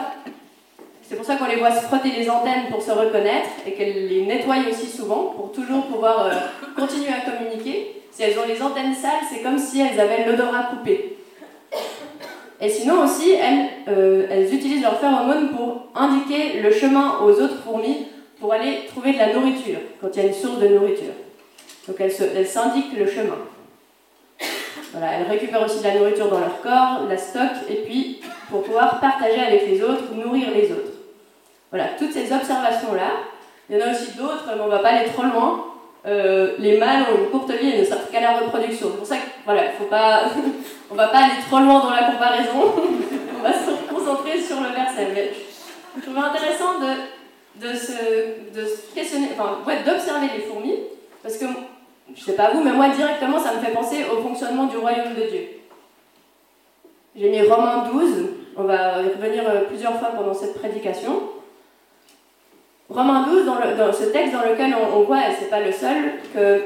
c'est 1.07 1.15
pour 1.15 1.25
ça 1.25 1.35
qu'on 1.35 1.45
les 1.45 1.57
voit 1.57 1.71
se 1.71 1.85
frotter 1.85 2.09
les 2.17 2.29
antennes 2.29 2.65
pour 2.71 2.81
se 2.81 2.91
reconnaître 2.91 3.49
et 3.67 3.73
qu'elles 3.73 4.07
les 4.07 4.25
nettoient 4.25 4.55
aussi 4.69 4.87
souvent 4.87 5.33
pour 5.35 5.51
toujours 5.51 5.85
pouvoir 5.85 6.25
euh, 6.25 6.31
continuer 6.75 7.09
à 7.09 7.29
communiquer. 7.29 8.01
Si 8.11 8.23
elles 8.23 8.37
ont 8.39 8.47
les 8.47 8.61
antennes 8.61 8.95
sales, 8.95 9.25
c'est 9.29 9.43
comme 9.43 9.59
si 9.59 9.81
elles 9.81 9.99
avaient 9.99 10.25
l'odorat 10.25 10.69
coupé. 10.71 11.17
Et 12.59 12.69
sinon 12.69 13.03
aussi, 13.03 13.31
elles, 13.33 13.67
euh, 13.87 14.25
elles 14.31 14.51
utilisent 14.51 14.81
leur 14.81 14.99
phéromones 14.99 15.49
pour 15.49 15.87
indiquer 15.93 16.61
le 16.61 16.71
chemin 16.71 17.19
aux 17.21 17.31
autres 17.31 17.61
fourmis 17.63 18.07
pour 18.39 18.53
aller 18.53 18.85
trouver 18.87 19.13
de 19.13 19.17
la 19.19 19.33
nourriture 19.33 19.79
quand 20.01 20.07
il 20.13 20.23
y 20.23 20.25
a 20.25 20.27
une 20.27 20.33
source 20.33 20.59
de 20.59 20.69
nourriture. 20.69 21.13
Donc 21.87 21.97
elles 21.99 22.47
s'indiquent 22.47 22.97
le 22.97 23.05
chemin. 23.05 23.37
Elles 24.95 25.27
récupèrent 25.29 25.63
aussi 25.63 25.79
de 25.79 25.83
la 25.83 25.95
nourriture 25.95 26.29
dans 26.29 26.39
leur 26.39 26.61
corps, 26.61 27.05
la 27.07 27.17
stockent, 27.17 27.69
et 27.69 27.75
puis 27.75 28.21
pour 28.49 28.63
pouvoir 28.63 28.99
partager 28.99 29.39
avec 29.39 29.67
les 29.67 29.83
autres, 29.83 30.03
nourrir 30.15 30.49
les 30.55 30.71
autres. 30.71 30.94
Voilà, 31.71 31.89
toutes 31.97 32.11
ces 32.11 32.31
observations-là. 32.31 33.11
Il 33.69 33.77
y 33.77 33.81
en 33.81 33.87
a 33.87 33.91
aussi 33.91 34.11
d'autres, 34.13 34.45
mais 34.47 34.61
on 34.61 34.65
ne 34.65 34.71
va 34.71 34.79
pas 34.79 34.89
aller 34.89 35.09
trop 35.09 35.23
loin. 35.23 35.65
Euh, 36.05 36.53
les 36.59 36.77
mâles 36.77 37.05
ont 37.11 37.23
une 37.23 37.29
courte 37.31 37.51
vie 37.51 37.71
et 37.71 37.79
ne 37.79 37.83
servent 37.83 38.09
qu'à 38.11 38.21
la 38.21 38.37
reproduction. 38.37 38.89
C'est 38.91 38.97
pour 38.97 39.07
ça 39.07 39.15
qu'on 39.15 39.51
voilà, 39.51 39.63
pas, 39.89 40.23
on 40.91 40.95
va 40.95 41.07
pas 41.07 41.17
aller 41.17 41.41
trop 41.47 41.59
loin 41.59 41.79
dans 41.79 41.89
la 41.89 42.11
comparaison. 42.11 42.73
on 43.39 43.43
va 43.43 43.53
se 43.53 43.91
concentrer 43.91 44.39
sur 44.39 44.57
le 44.57 44.69
verset. 44.69 45.33
Je 45.97 46.01
trouvais 46.01 46.19
intéressant 46.19 46.79
de, 46.79 47.67
de, 47.67 47.73
se, 47.75 47.91
de 48.53 48.67
questionner, 48.93 49.29
enfin, 49.33 49.59
ouais, 49.65 49.83
d'observer 49.83 50.27
les 50.35 50.43
fourmis, 50.43 50.79
parce 51.23 51.37
que 51.37 51.45
je 52.13 52.21
sais 52.21 52.33
pas 52.33 52.51
vous, 52.51 52.63
mais 52.63 52.71
moi 52.71 52.89
directement 52.89 53.39
ça 53.39 53.53
me 53.53 53.59
fait 53.59 53.71
penser 53.71 54.05
au 54.11 54.21
fonctionnement 54.21 54.65
du 54.65 54.77
royaume 54.77 55.13
de 55.15 55.29
Dieu. 55.29 55.47
J'ai 57.15 57.29
mis 57.29 57.41
Romains 57.41 57.85
12, 57.91 58.29
on 58.57 58.63
va 58.63 59.01
y 59.01 59.07
revenir 59.07 59.43
euh, 59.47 59.61
plusieurs 59.67 59.97
fois 59.97 60.09
pendant 60.09 60.33
cette 60.33 60.59
prédication. 60.59 61.21
Romains 62.89 63.25
12, 63.27 63.45
dans, 63.45 63.93
ce 63.93 64.05
texte 64.05 64.33
dans 64.33 64.47
lequel 64.47 64.75
on, 64.75 65.01
voit, 65.01 65.19
et 65.19 65.33
c'est 65.39 65.49
pas 65.49 65.59
le 65.59 65.71
seul, 65.71 66.13
que, 66.33 66.61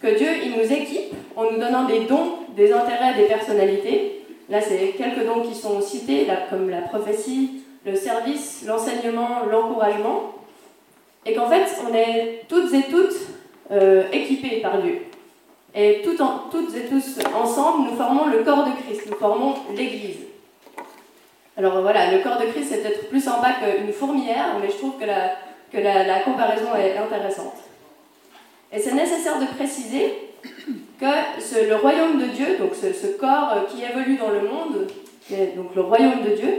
que 0.00 0.18
Dieu 0.18 0.28
il 0.44 0.58
nous 0.58 0.72
équipe 0.72 1.14
en 1.36 1.44
nous 1.44 1.58
donnant 1.58 1.84
des 1.84 2.00
dons, 2.00 2.38
des 2.56 2.72
intérêts, 2.72 3.14
des 3.14 3.26
personnalités. 3.26 4.24
Là, 4.48 4.60
c'est 4.60 4.94
quelques 4.98 5.24
dons 5.24 5.42
qui 5.42 5.54
sont 5.54 5.80
cités, 5.80 6.26
là, 6.26 6.38
comme 6.50 6.68
la 6.68 6.82
prophétie, 6.82 7.62
le 7.86 7.94
service, 7.94 8.64
l'enseignement, 8.66 9.44
l'encouragement. 9.50 10.34
Et 11.24 11.34
qu'en 11.34 11.48
fait, 11.48 11.64
on 11.88 11.94
est 11.94 12.42
toutes 12.48 12.74
et 12.74 12.82
toutes 12.90 13.16
euh, 13.70 14.02
équipés 14.12 14.60
par 14.60 14.82
Dieu. 14.82 15.02
Et 15.74 16.02
toutes 16.04 16.20
et 16.20 16.88
tous 16.88 17.18
ensemble, 17.34 17.88
nous 17.88 17.96
formons 17.96 18.26
le 18.26 18.42
corps 18.42 18.64
de 18.64 18.72
Christ, 18.82 19.02
nous 19.08 19.16
formons 19.16 19.54
l'Église. 19.74 20.18
Alors 21.56 21.80
voilà, 21.80 22.12
le 22.12 22.22
corps 22.22 22.38
de 22.38 22.46
Christ, 22.46 22.68
c'est 22.70 22.82
peut-être 22.82 23.08
plus 23.08 23.22
sympa 23.22 23.52
qu'une 23.52 23.92
fourmilière, 23.92 24.56
mais 24.60 24.68
je 24.68 24.76
trouve 24.76 24.98
que 24.98 25.06
la, 25.06 25.30
que 25.72 25.78
la, 25.78 26.20
comparaison 26.20 26.74
est 26.76 26.96
intéressante. 26.96 27.56
Et 28.72 28.78
c'est 28.78 28.94
nécessaire 28.94 29.38
de 29.38 29.46
préciser 29.46 30.14
que 31.00 31.68
le 31.68 31.76
royaume 31.76 32.18
de 32.18 32.26
Dieu, 32.26 32.58
donc 32.58 32.74
ce, 32.74 33.06
corps 33.18 33.52
euh, 33.54 33.60
qui 33.68 33.82
évolue 33.82 34.16
dans 34.16 34.30
le 34.30 34.42
monde, 34.42 34.86
qui 35.26 35.34
est 35.34 35.54
donc 35.56 35.74
le 35.74 35.82
royaume 35.82 36.22
de 36.22 36.36
Dieu, 36.36 36.52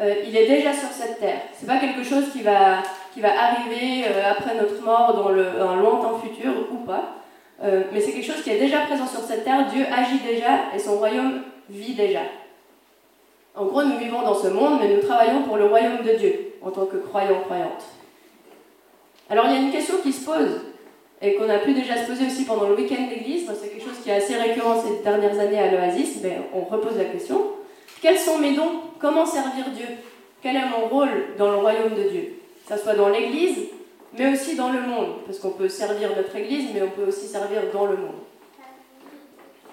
euh, 0.00 0.14
il 0.26 0.36
est 0.36 0.46
déjà 0.46 0.72
sur 0.72 0.88
cette 0.88 1.20
terre. 1.20 1.40
C'est 1.52 1.66
pas 1.66 1.78
quelque 1.78 2.02
chose 2.02 2.30
qui 2.32 2.42
va, 2.42 2.82
qui 3.12 3.20
va 3.20 3.30
arriver 3.30 4.06
euh, 4.06 4.30
après 4.30 4.54
notre 4.54 4.82
mort 4.82 5.14
dans 5.14 5.28
le, 5.28 5.60
un 5.60 5.76
lointain 5.76 6.18
futur 6.22 6.52
ou 6.72 6.76
pas. 6.78 7.14
mais 7.92 8.00
c'est 8.00 8.12
quelque 8.12 8.32
chose 8.32 8.42
qui 8.42 8.50
est 8.50 8.60
déjà 8.60 8.80
présent 8.80 9.06
sur 9.06 9.20
cette 9.20 9.44
terre. 9.44 9.66
Dieu 9.66 9.84
agit 9.92 10.20
déjà 10.20 10.74
et 10.74 10.78
son 10.78 10.96
royaume 10.98 11.42
vit 11.68 11.94
déjà. 11.94 12.22
En 13.54 13.64
gros, 13.64 13.82
nous 13.82 13.98
vivons 13.98 14.22
dans 14.22 14.36
ce 14.36 14.46
monde, 14.46 14.78
mais 14.80 14.94
nous 14.94 15.00
travaillons 15.00 15.42
pour 15.42 15.56
le 15.56 15.64
royaume 15.64 16.02
de 16.04 16.12
Dieu 16.16 16.54
en 16.62 16.70
tant 16.70 16.86
que 16.86 16.96
croyants, 16.96 17.40
croyantes. 17.40 17.97
Alors 19.30 19.46
il 19.46 19.52
y 19.52 19.56
a 19.56 19.60
une 19.60 19.72
question 19.72 19.96
qui 20.02 20.12
se 20.12 20.24
pose. 20.24 20.60
et 21.20 21.34
qu'on 21.34 21.48
a 21.50 21.58
pu 21.58 21.74
déjà 21.74 21.96
se 21.96 22.06
poser 22.06 22.26
aussi 22.26 22.44
pendant 22.44 22.68
le 22.68 22.76
week-end 22.76 23.08
d'église, 23.08 23.50
c'est 23.60 23.68
quelque 23.68 23.84
chose 23.84 23.98
qui 24.02 24.10
est 24.10 24.14
assez 24.14 24.36
récurrent 24.36 24.80
ces 24.80 25.02
dernières 25.02 25.38
années 25.38 25.58
à 25.58 25.70
l'Oasis, 25.72 26.20
mais 26.22 26.38
on 26.54 26.60
repose 26.60 26.96
la 26.96 27.06
question. 27.06 27.44
Quels 28.00 28.18
sont 28.18 28.38
mes 28.38 28.54
dons? 28.54 28.82
Comment 29.00 29.26
servir 29.26 29.64
Dieu? 29.74 29.86
Quel 30.40 30.54
est 30.54 30.68
mon 30.68 30.86
rôle 30.86 31.34
dans 31.36 31.50
le 31.50 31.56
royaume 31.56 31.94
de 31.94 32.08
Dieu? 32.08 32.34
Que 32.66 32.76
ce 32.76 32.82
soit 32.82 32.94
dans 32.94 33.08
l'église, 33.08 33.58
mais 34.16 34.32
aussi 34.32 34.54
dans 34.54 34.70
le 34.70 34.80
monde, 34.82 35.16
parce 35.26 35.38
qu'on 35.38 35.50
peut 35.50 35.68
servir 35.68 36.10
notre 36.16 36.34
église, 36.36 36.70
mais 36.72 36.82
on 36.82 36.90
peut 36.90 37.08
aussi 37.08 37.26
servir 37.26 37.62
dans 37.72 37.86
le 37.86 37.96
monde. 37.96 38.20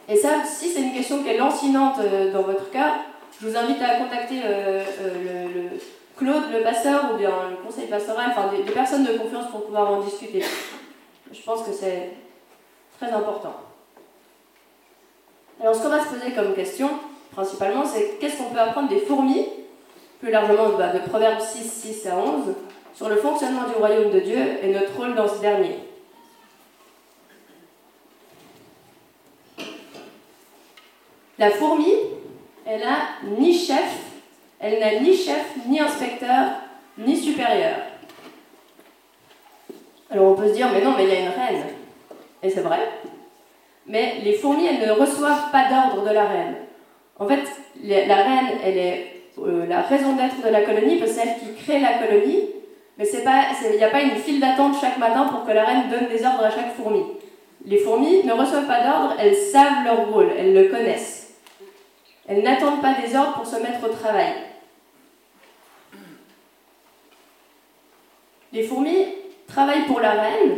Et 0.08 0.16
ça, 0.16 0.44
si 0.46 0.70
c'est 0.70 0.82
une 0.82 0.94
question 0.94 1.24
qui 1.24 1.30
est 1.30 1.38
lancinante 1.38 1.98
euh, 2.00 2.32
dans 2.32 2.44
votre 2.44 2.70
cœur, 2.70 2.94
je 3.42 3.48
vous 3.48 3.58
invite 3.58 3.82
à 3.82 3.96
contacter 3.96 4.42
euh, 4.46 4.84
euh, 5.02 5.48
le, 5.54 5.80
Claude, 6.18 6.52
le 6.54 6.64
pasteur, 6.64 7.14
ou 7.14 7.18
bien 7.18 7.50
le 7.50 7.58
conseil 7.58 7.88
pastoral, 7.88 8.32
enfin 8.32 8.50
des, 8.56 8.64
personnes 8.72 9.04
de 9.04 9.18
confiance 9.18 9.50
pour 9.52 9.66
pouvoir 9.66 9.92
en 9.92 10.02
discuter. 10.02 10.44
Je 11.32 11.42
pense 11.42 11.64
que 11.64 11.74
c'est 11.74 12.12
très 13.00 13.12
important. 13.12 13.56
Alors, 15.62 15.76
ce 15.76 15.82
qu'on 15.82 15.90
va 15.90 16.04
se 16.04 16.10
poser 16.10 16.32
comme 16.34 16.54
question, 16.54 16.90
principalement, 17.32 17.86
c'est 17.86 18.18
qu'est-ce 18.20 18.38
qu'on 18.38 18.50
peut 18.50 18.60
apprendre 18.60 18.90
des 18.90 19.00
fourmis, 19.00 19.46
plus 20.22 20.32
largement 20.32 20.70
bah, 20.78 20.94
de 20.94 21.00
Proverbes 21.00 21.42
6, 21.42 21.70
6 21.70 22.08
à 22.08 22.18
11, 22.18 22.56
sur 22.94 23.10
le 23.10 23.18
fonctionnement 23.18 23.68
du 23.68 23.76
royaume 23.76 24.12
de 24.12 24.20
Dieu 24.20 24.40
et 24.64 24.72
notre 24.72 24.96
rôle 24.96 25.16
dans 25.16 25.28
ce 25.28 25.40
dernier. 25.40 25.80
La 31.38 31.52
fourmi, 31.52 31.92
elle 32.66 32.80
n'a 32.80 32.98
ni 33.38 33.54
chef, 33.54 34.15
elle 34.60 34.80
n'a 34.80 35.00
ni 35.00 35.16
chef, 35.16 35.56
ni 35.68 35.80
inspecteur, 35.80 36.48
ni 36.98 37.16
supérieur. 37.18 37.76
Alors 40.10 40.32
on 40.32 40.36
peut 40.36 40.48
se 40.48 40.54
dire, 40.54 40.70
mais 40.74 40.82
non, 40.82 40.94
mais 40.96 41.04
il 41.04 41.10
y 41.10 41.16
a 41.16 41.20
une 41.20 41.28
reine. 41.28 41.64
Et 42.42 42.50
c'est 42.50 42.62
vrai. 42.62 42.80
Mais 43.88 44.16
les 44.24 44.34
fourmis, 44.34 44.68
elles 44.68 44.88
ne 44.88 44.94
reçoivent 44.94 45.52
pas 45.52 45.70
d'ordre 45.70 46.08
de 46.08 46.14
la 46.14 46.26
reine. 46.26 46.56
En 47.20 47.28
fait, 47.28 47.44
la 47.84 48.16
reine, 48.16 48.60
elle 48.64 48.78
est 48.78 49.16
euh, 49.40 49.66
la 49.68 49.82
raison 49.82 50.16
d'être 50.16 50.42
de 50.46 50.50
la 50.50 50.62
colonie, 50.62 51.02
c'est 51.06 51.40
qui 51.40 51.54
crée 51.64 51.80
la 51.80 51.94
colonie, 51.94 52.50
mais 52.98 53.06
il 53.06 53.78
n'y 53.78 53.84
a 53.84 53.90
pas 53.90 54.02
une 54.02 54.16
file 54.16 54.40
d'attente 54.40 54.76
chaque 54.80 54.98
matin 54.98 55.26
pour 55.26 55.46
que 55.46 55.52
la 55.52 55.66
reine 55.66 55.90
donne 55.90 56.08
des 56.08 56.26
ordres 56.26 56.46
à 56.46 56.50
chaque 56.50 56.76
fourmi. 56.76 57.04
Les 57.66 57.78
fourmis 57.78 58.24
ne 58.24 58.34
reçoivent 58.34 58.68
pas 58.68 58.84
d'ordre, 58.84 59.16
elles 59.20 59.36
savent 59.36 59.84
leur 59.84 60.10
rôle, 60.12 60.30
elles 60.38 60.54
le 60.54 60.70
connaissent. 60.70 61.25
Elles 62.27 62.44
n'attendent 62.44 62.82
pas 62.82 62.96
des 62.96 63.15
ordres 63.15 63.34
pour 63.34 63.46
se 63.46 63.58
mettre 63.58 63.84
au 63.84 63.94
travail. 63.94 64.34
Les 68.51 68.63
fourmis 68.63 69.05
travaillent 69.48 69.86
pour 69.86 70.00
la 70.00 70.12
reine, 70.12 70.58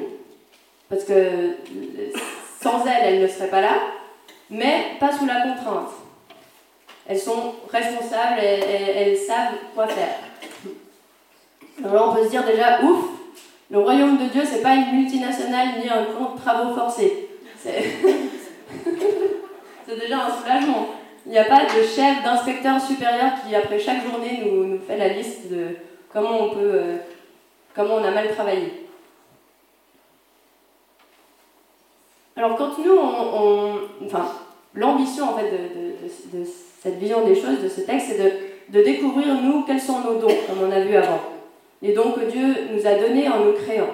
parce 0.90 1.04
que 1.04 1.58
sans 2.62 2.86
elle, 2.86 3.14
elles 3.14 3.22
ne 3.22 3.28
seraient 3.28 3.50
pas 3.50 3.62
là, 3.62 3.74
mais 4.50 4.98
pas 5.00 5.12
sous 5.12 5.26
la 5.26 5.42
contrainte. 5.42 5.90
Elles 7.08 7.20
sont 7.20 7.56
responsables, 7.70 8.40
et 8.42 8.60
elles 8.96 9.18
savent 9.18 9.56
quoi 9.74 9.88
faire. 9.88 10.20
Alors 11.84 11.94
là, 11.94 12.10
on 12.10 12.16
peut 12.16 12.24
se 12.24 12.30
dire 12.30 12.46
déjà, 12.46 12.82
ouf, 12.84 13.06
le 13.70 13.80
royaume 13.80 14.18
de 14.18 14.26
Dieu, 14.26 14.44
c'est 14.46 14.62
pas 14.62 14.76
une 14.76 14.96
multinationale 14.96 15.80
ni 15.82 15.90
un 15.90 16.06
camp 16.06 16.36
de 16.36 16.40
travaux 16.40 16.74
forcés. 16.74 17.30
C'est 17.58 17.98
déjà 20.00 20.26
un 20.26 20.32
soulagement. 20.32 20.97
Il 21.28 21.32
n'y 21.32 21.38
a 21.38 21.44
pas 21.44 21.66
de 21.66 21.84
chef, 21.84 22.24
d'inspecteur 22.24 22.80
supérieur 22.80 23.34
qui, 23.46 23.54
après 23.54 23.78
chaque 23.78 24.02
journée, 24.02 24.44
nous, 24.46 24.80
fait 24.80 24.98
la 24.98 25.10
liste 25.10 25.52
de 25.52 25.76
comment 26.12 26.46
on 26.46 26.50
peut, 26.52 26.72
euh, 26.74 26.96
comment 27.76 27.96
on 27.96 28.04
a 28.04 28.12
mal 28.12 28.34
travaillé. 28.34 28.88
Alors 32.38 32.56
quand 32.56 32.78
nous, 32.78 32.98
enfin, 34.06 34.32
l'ambition 34.74 35.26
en 35.32 35.38
fait 35.38 35.52
de, 35.52 36.46
cette 36.82 36.98
vision 36.98 37.26
des 37.26 37.36
choses, 37.36 37.62
de 37.62 37.68
ce 37.68 37.82
texte, 37.82 38.08
c'est 38.12 38.24
de, 38.24 38.80
de 38.80 38.86
découvrir 38.86 39.36
nous 39.42 39.64
quels 39.64 39.82
sont 39.82 40.00
nos 40.00 40.20
dons, 40.20 40.36
comme 40.48 40.70
on 40.70 40.72
a 40.72 40.80
vu 40.80 40.96
avant 40.96 41.20
les 41.82 41.94
dons 41.94 42.12
que 42.12 42.32
Dieu 42.32 42.70
nous 42.74 42.88
a 42.88 42.96
donnés 42.96 43.28
en 43.30 43.40
nous 43.40 43.54
créant. 43.54 43.90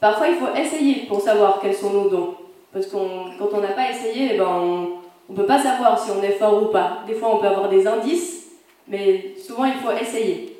Parfois, 0.00 0.28
il 0.28 0.34
faut 0.34 0.54
essayer 0.54 1.06
pour 1.06 1.20
savoir 1.20 1.60
quels 1.60 1.74
sont 1.74 1.90
nos 1.90 2.08
dons. 2.08 2.34
Parce 2.72 2.86
que 2.86 2.92
quand 2.92 3.48
on 3.52 3.60
n'a 3.60 3.68
pas 3.68 3.90
essayé, 3.90 4.30
eh 4.34 4.38
ben, 4.38 4.46
on 4.46 4.88
ne 5.30 5.36
peut 5.36 5.46
pas 5.46 5.62
savoir 5.62 5.98
si 5.98 6.10
on 6.10 6.22
est 6.22 6.32
fort 6.32 6.62
ou 6.62 6.66
pas. 6.66 7.04
Des 7.06 7.14
fois, 7.14 7.34
on 7.34 7.38
peut 7.38 7.46
avoir 7.46 7.68
des 7.68 7.86
indices, 7.86 8.46
mais 8.88 9.34
souvent, 9.44 9.64
il 9.64 9.74
faut 9.74 9.92
essayer, 9.92 10.58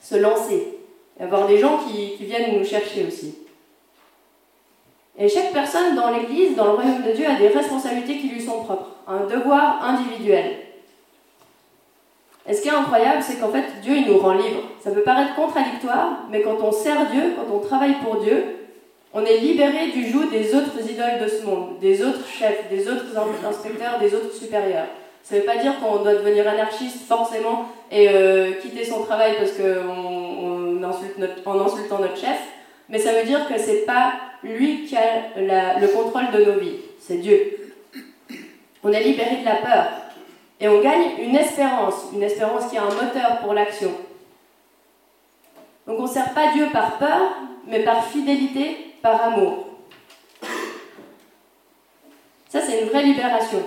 se 0.00 0.16
lancer, 0.16 0.78
avoir 1.20 1.46
des 1.46 1.58
gens 1.58 1.78
qui, 1.78 2.16
qui 2.16 2.24
viennent 2.24 2.58
nous 2.58 2.64
chercher 2.64 3.06
aussi. 3.06 3.38
Et 5.18 5.28
chaque 5.28 5.52
personne 5.52 5.94
dans 5.94 6.10
l'Église, 6.10 6.56
dans 6.56 6.66
le 6.66 6.72
royaume 6.72 7.02
de 7.02 7.12
Dieu, 7.12 7.26
a 7.26 7.38
des 7.38 7.48
responsabilités 7.48 8.18
qui 8.18 8.28
lui 8.28 8.40
sont 8.40 8.64
propres, 8.64 8.90
un 9.06 9.26
devoir 9.26 9.84
individuel. 9.84 10.56
Et 12.48 12.54
ce 12.54 12.62
qui 12.62 12.68
est 12.68 12.72
incroyable, 12.72 13.22
c'est 13.22 13.38
qu'en 13.38 13.50
fait, 13.50 13.80
Dieu, 13.82 13.96
il 13.96 14.06
nous 14.06 14.18
rend 14.18 14.32
libres. 14.32 14.62
Ça 14.82 14.90
peut 14.90 15.02
paraître 15.02 15.34
contradictoire, 15.34 16.24
mais 16.30 16.42
quand 16.42 16.56
on 16.60 16.72
sert 16.72 17.10
Dieu, 17.10 17.34
quand 17.36 17.54
on 17.54 17.60
travaille 17.60 17.96
pour 18.02 18.20
Dieu, 18.20 18.61
on 19.14 19.24
est 19.24 19.38
libéré 19.38 19.88
du 19.88 20.10
joug 20.10 20.30
des 20.30 20.54
autres 20.54 20.80
idoles 20.88 21.20
de 21.22 21.28
ce 21.28 21.44
monde, 21.44 21.78
des 21.80 22.02
autres 22.02 22.26
chefs, 22.26 22.68
des 22.70 22.88
autres 22.88 23.04
inspecteurs, 23.46 23.98
des 23.98 24.14
autres 24.14 24.34
supérieurs. 24.34 24.86
Ça 25.22 25.36
ne 25.36 25.40
veut 25.40 25.46
pas 25.46 25.58
dire 25.58 25.78
qu'on 25.78 26.02
doit 26.02 26.14
devenir 26.14 26.48
anarchiste 26.48 27.06
forcément 27.06 27.66
et 27.90 28.08
euh, 28.08 28.52
quitter 28.60 28.84
son 28.84 29.04
travail 29.04 29.34
parce 29.38 29.52
qu'on 29.52 30.82
insulte 30.82 31.16
en 31.46 31.60
insultant 31.60 31.98
notre 31.98 32.16
chef, 32.16 32.38
mais 32.88 32.98
ça 32.98 33.12
veut 33.12 33.24
dire 33.24 33.46
que 33.46 33.58
c'est 33.58 33.84
pas 33.84 34.14
lui 34.42 34.84
qui 34.84 34.96
a 34.96 35.28
le 35.36 35.86
contrôle 35.88 36.30
de 36.32 36.44
nos 36.44 36.58
vies, 36.58 36.78
c'est 36.98 37.18
Dieu. 37.18 37.74
On 38.82 38.92
est 38.92 39.02
libéré 39.02 39.36
de 39.36 39.44
la 39.44 39.56
peur, 39.56 39.88
et 40.58 40.68
on 40.68 40.80
gagne 40.80 41.18
une 41.18 41.36
espérance, 41.36 42.06
une 42.12 42.22
espérance 42.22 42.68
qui 42.68 42.76
est 42.76 42.80
un 42.80 42.84
moteur 42.84 43.38
pour 43.42 43.54
l'action. 43.54 43.92
Donc 45.86 45.98
on 45.98 46.04
ne 46.04 46.08
sert 46.08 46.34
pas 46.34 46.52
Dieu 46.52 46.68
par 46.72 46.98
peur, 46.98 47.36
mais 47.66 47.80
par 47.80 48.06
fidélité, 48.06 48.91
par 49.02 49.22
amour. 49.22 49.66
Ça, 52.48 52.60
c'est 52.60 52.82
une 52.82 52.88
vraie 52.88 53.02
libération. 53.02 53.62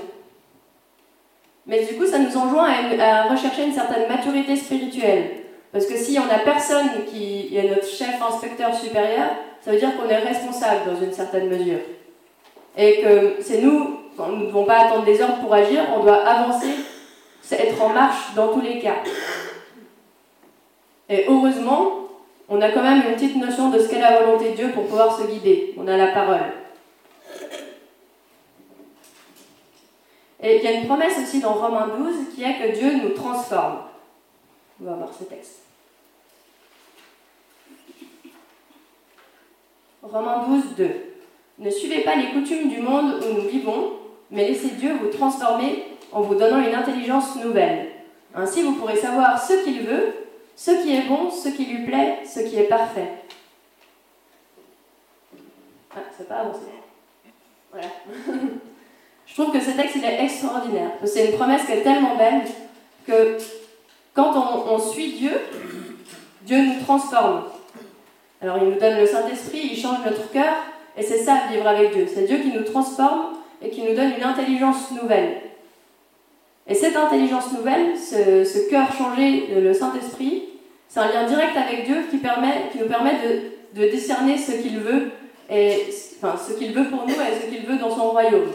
Mais 1.66 1.84
du 1.84 1.96
coup, 1.96 2.06
ça 2.06 2.20
nous 2.20 2.38
enjoint 2.38 2.70
à, 3.00 3.24
rechercher 3.24 3.66
une 3.66 3.74
certaine 3.74 4.08
maturité 4.08 4.56
spirituelle. 4.56 5.32
Parce 5.72 5.88
que 5.88 5.98
si 5.98 6.18
on 6.20 6.28
n'a 6.28 6.40
personne 6.40 7.06
qui 7.10 7.56
est 7.56 7.70
notre 7.70 7.88
chef 7.88 8.22
inspecteur 8.22 8.74
supérieur, 8.74 9.30
ça 9.62 9.72
veut 9.72 9.80
dire 9.80 9.98
qu'on 9.98 10.08
est 10.08 10.18
responsable 10.20 10.92
dans 10.92 11.02
une 11.02 11.12
certaine 11.12 11.50
mesure. 11.50 11.80
Et 12.78 13.02
que 13.02 13.38
c'est 13.42 13.62
nous 13.62 14.06
nous 14.20 14.38
ne 14.38 14.46
devons 14.46 14.66
pas 14.66 14.86
attendre 14.86 15.06
des 15.06 15.22
ordres 15.22 15.40
pour 15.42 15.54
agir, 15.54 15.82
on 15.96 16.04
doit 16.04 16.26
avancer, 16.26 16.74
être 17.52 17.82
en 17.82 17.90
marche 17.90 18.34
dans 18.36 18.54
tous 18.54 18.62
les 18.62 18.80
cas. 18.80 18.98
Et 21.10 21.26
heureusement, 21.28 22.05
on 22.48 22.62
a 22.62 22.70
quand 22.72 22.84
même 22.84 23.02
une 23.08 23.16
petite 23.16 23.36
notion 23.38 23.70
de 23.70 23.80
ce 23.80 23.90
qu'est 23.90 24.00
la 24.00 24.20
volonté 24.20 24.52
de 24.52 24.56
Dieu 24.56 24.72
pour 24.72 24.86
pouvoir 24.86 25.18
se 25.18 25.26
guider. 25.26 25.74
On 25.78 25.88
a 25.88 25.98
la 25.98 26.08
parole. 26.08 26.54
Et 30.44 30.58
il 30.58 30.64
y 30.64 30.68
a 30.68 30.74
une 30.74 30.86
promesse 30.86 31.18
aussi 31.18 31.40
dans 31.40 31.54
Romains 31.54 31.90
12 31.98 32.36
qui 32.36 32.44
est 32.44 32.56
que 32.56 32.78
Dieu 32.78 32.98
nous 33.02 33.10
transforme. 33.10 33.80
On 34.80 34.86
va 34.86 34.94
voir 34.94 35.10
ce 35.18 35.24
texte. 35.24 35.64
Romains 40.04 40.46
12, 40.48 40.76
2. 40.78 40.90
Ne 41.58 41.70
suivez 41.70 42.02
pas 42.02 42.16
les 42.16 42.30
coutumes 42.30 42.70
du 42.70 42.80
monde 42.80 43.20
où 43.24 43.42
nous 43.42 43.50
vivons, 43.50 43.94
mais 44.30 44.48
laissez 44.48 44.72
Dieu 44.72 44.94
vous 45.02 45.08
transformer 45.08 45.84
en 46.12 46.22
vous 46.22 46.36
donnant 46.36 46.60
une 46.60 46.76
intelligence 46.76 47.38
nouvelle. 47.38 47.88
Ainsi, 48.36 48.62
vous 48.62 48.74
pourrez 48.74 48.98
savoir 48.98 49.42
ce 49.42 49.64
qu'il 49.64 49.82
veut, 49.82 50.14
ce 50.56 50.72
qui 50.72 50.96
est 50.96 51.08
bon, 51.08 51.30
ce 51.30 51.50
qui 51.50 51.66
lui 51.66 51.86
plaît, 51.86 52.20
ce 52.26 52.40
qui 52.40 52.58
est 52.58 52.64
parfait. 52.64 53.12
Ah, 55.96 56.00
c'est 56.18 56.28
pas 56.28 56.40
avancé. 56.40 56.60
Voilà. 57.72 57.88
Je 59.26 59.34
trouve 59.34 59.52
que 59.52 59.60
ce 59.60 59.72
texte, 59.72 59.96
il 59.96 60.06
est 60.06 60.24
extraordinaire. 60.24 60.92
C'est 61.04 61.32
une 61.32 61.38
promesse 61.38 61.66
qui 61.66 61.72
est 61.74 61.82
tellement 61.82 62.16
belle 62.16 62.44
que 63.08 63.38
quand 64.14 64.34
on, 64.34 64.74
on 64.74 64.80
suit 64.80 65.14
Dieu, 65.14 65.42
Dieu 66.44 66.58
nous 66.58 66.84
transforme. 66.84 67.46
Alors 68.42 68.58
il 68.62 68.70
nous 68.70 68.80
donne 68.80 69.00
le 69.00 69.06
Saint-Esprit, 69.06 69.70
il 69.72 69.78
change 69.78 70.06
notre 70.06 70.30
cœur, 70.32 70.54
et 70.98 71.04
c'est 71.04 71.24
ça, 71.24 71.48
vivre 71.52 71.68
avec 71.68 71.94
Dieu. 71.94 72.08
C'est 72.14 72.26
Dieu 72.26 72.38
qui 72.38 72.52
nous 72.52 72.64
transforme 72.64 73.34
et 73.62 73.70
qui 73.70 73.82
nous 73.82 73.96
donne 73.96 74.14
une 74.18 74.24
intelligence 74.24 74.92
nouvelle. 74.92 75.42
Et 76.68 76.74
cette 76.74 76.96
intelligence 76.96 77.52
nouvelle, 77.54 77.96
ce, 77.96 78.70
cœur 78.70 78.92
changé, 78.92 79.48
le 79.56 79.74
Saint-Esprit, 79.74 80.46
c'est 80.88 81.00
un 81.00 81.12
lien 81.12 81.24
direct 81.26 81.56
avec 81.56 81.86
Dieu 81.86 82.06
qui, 82.10 82.16
nous 82.18 82.88
permet 82.88 83.14
de, 83.74 83.82
décerner 83.92 84.38
ce 84.38 84.54
qu'il 84.54 84.80
veut, 84.80 85.12
enfin, 85.48 86.36
veut 86.74 86.90
pour 86.90 87.06
nous 87.06 87.14
et 87.14 87.42
ce 87.42 87.50
qu'il 87.50 87.66
veut 87.68 87.78
dans 87.78 87.96
son 87.96 88.10
royaume. 88.10 88.50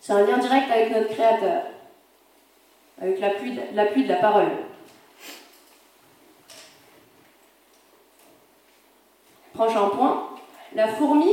C'est 0.00 0.12
un 0.12 0.26
lien 0.26 0.38
direct 0.38 0.70
avec 0.70 0.92
notre 0.92 1.08
Créateur, 1.08 1.62
avec 3.00 3.18
l'appui 3.18 3.52
de, 3.52 4.02
de 4.02 4.08
la 4.08 4.16
parole. 4.16 4.48
Prochain 9.54 9.88
point, 9.88 10.30
la 10.74 10.88
fourmi, 10.88 11.30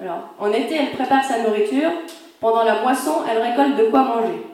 alors 0.00 0.34
en 0.38 0.52
été, 0.52 0.76
elle 0.76 0.90
prépare 0.90 1.24
sa 1.24 1.42
nourriture, 1.42 1.90
pendant 2.40 2.62
la 2.62 2.82
moisson, 2.82 3.22
elle 3.28 3.38
récolte 3.38 3.76
de 3.76 3.84
quoi 3.84 4.02
manger. 4.02 4.49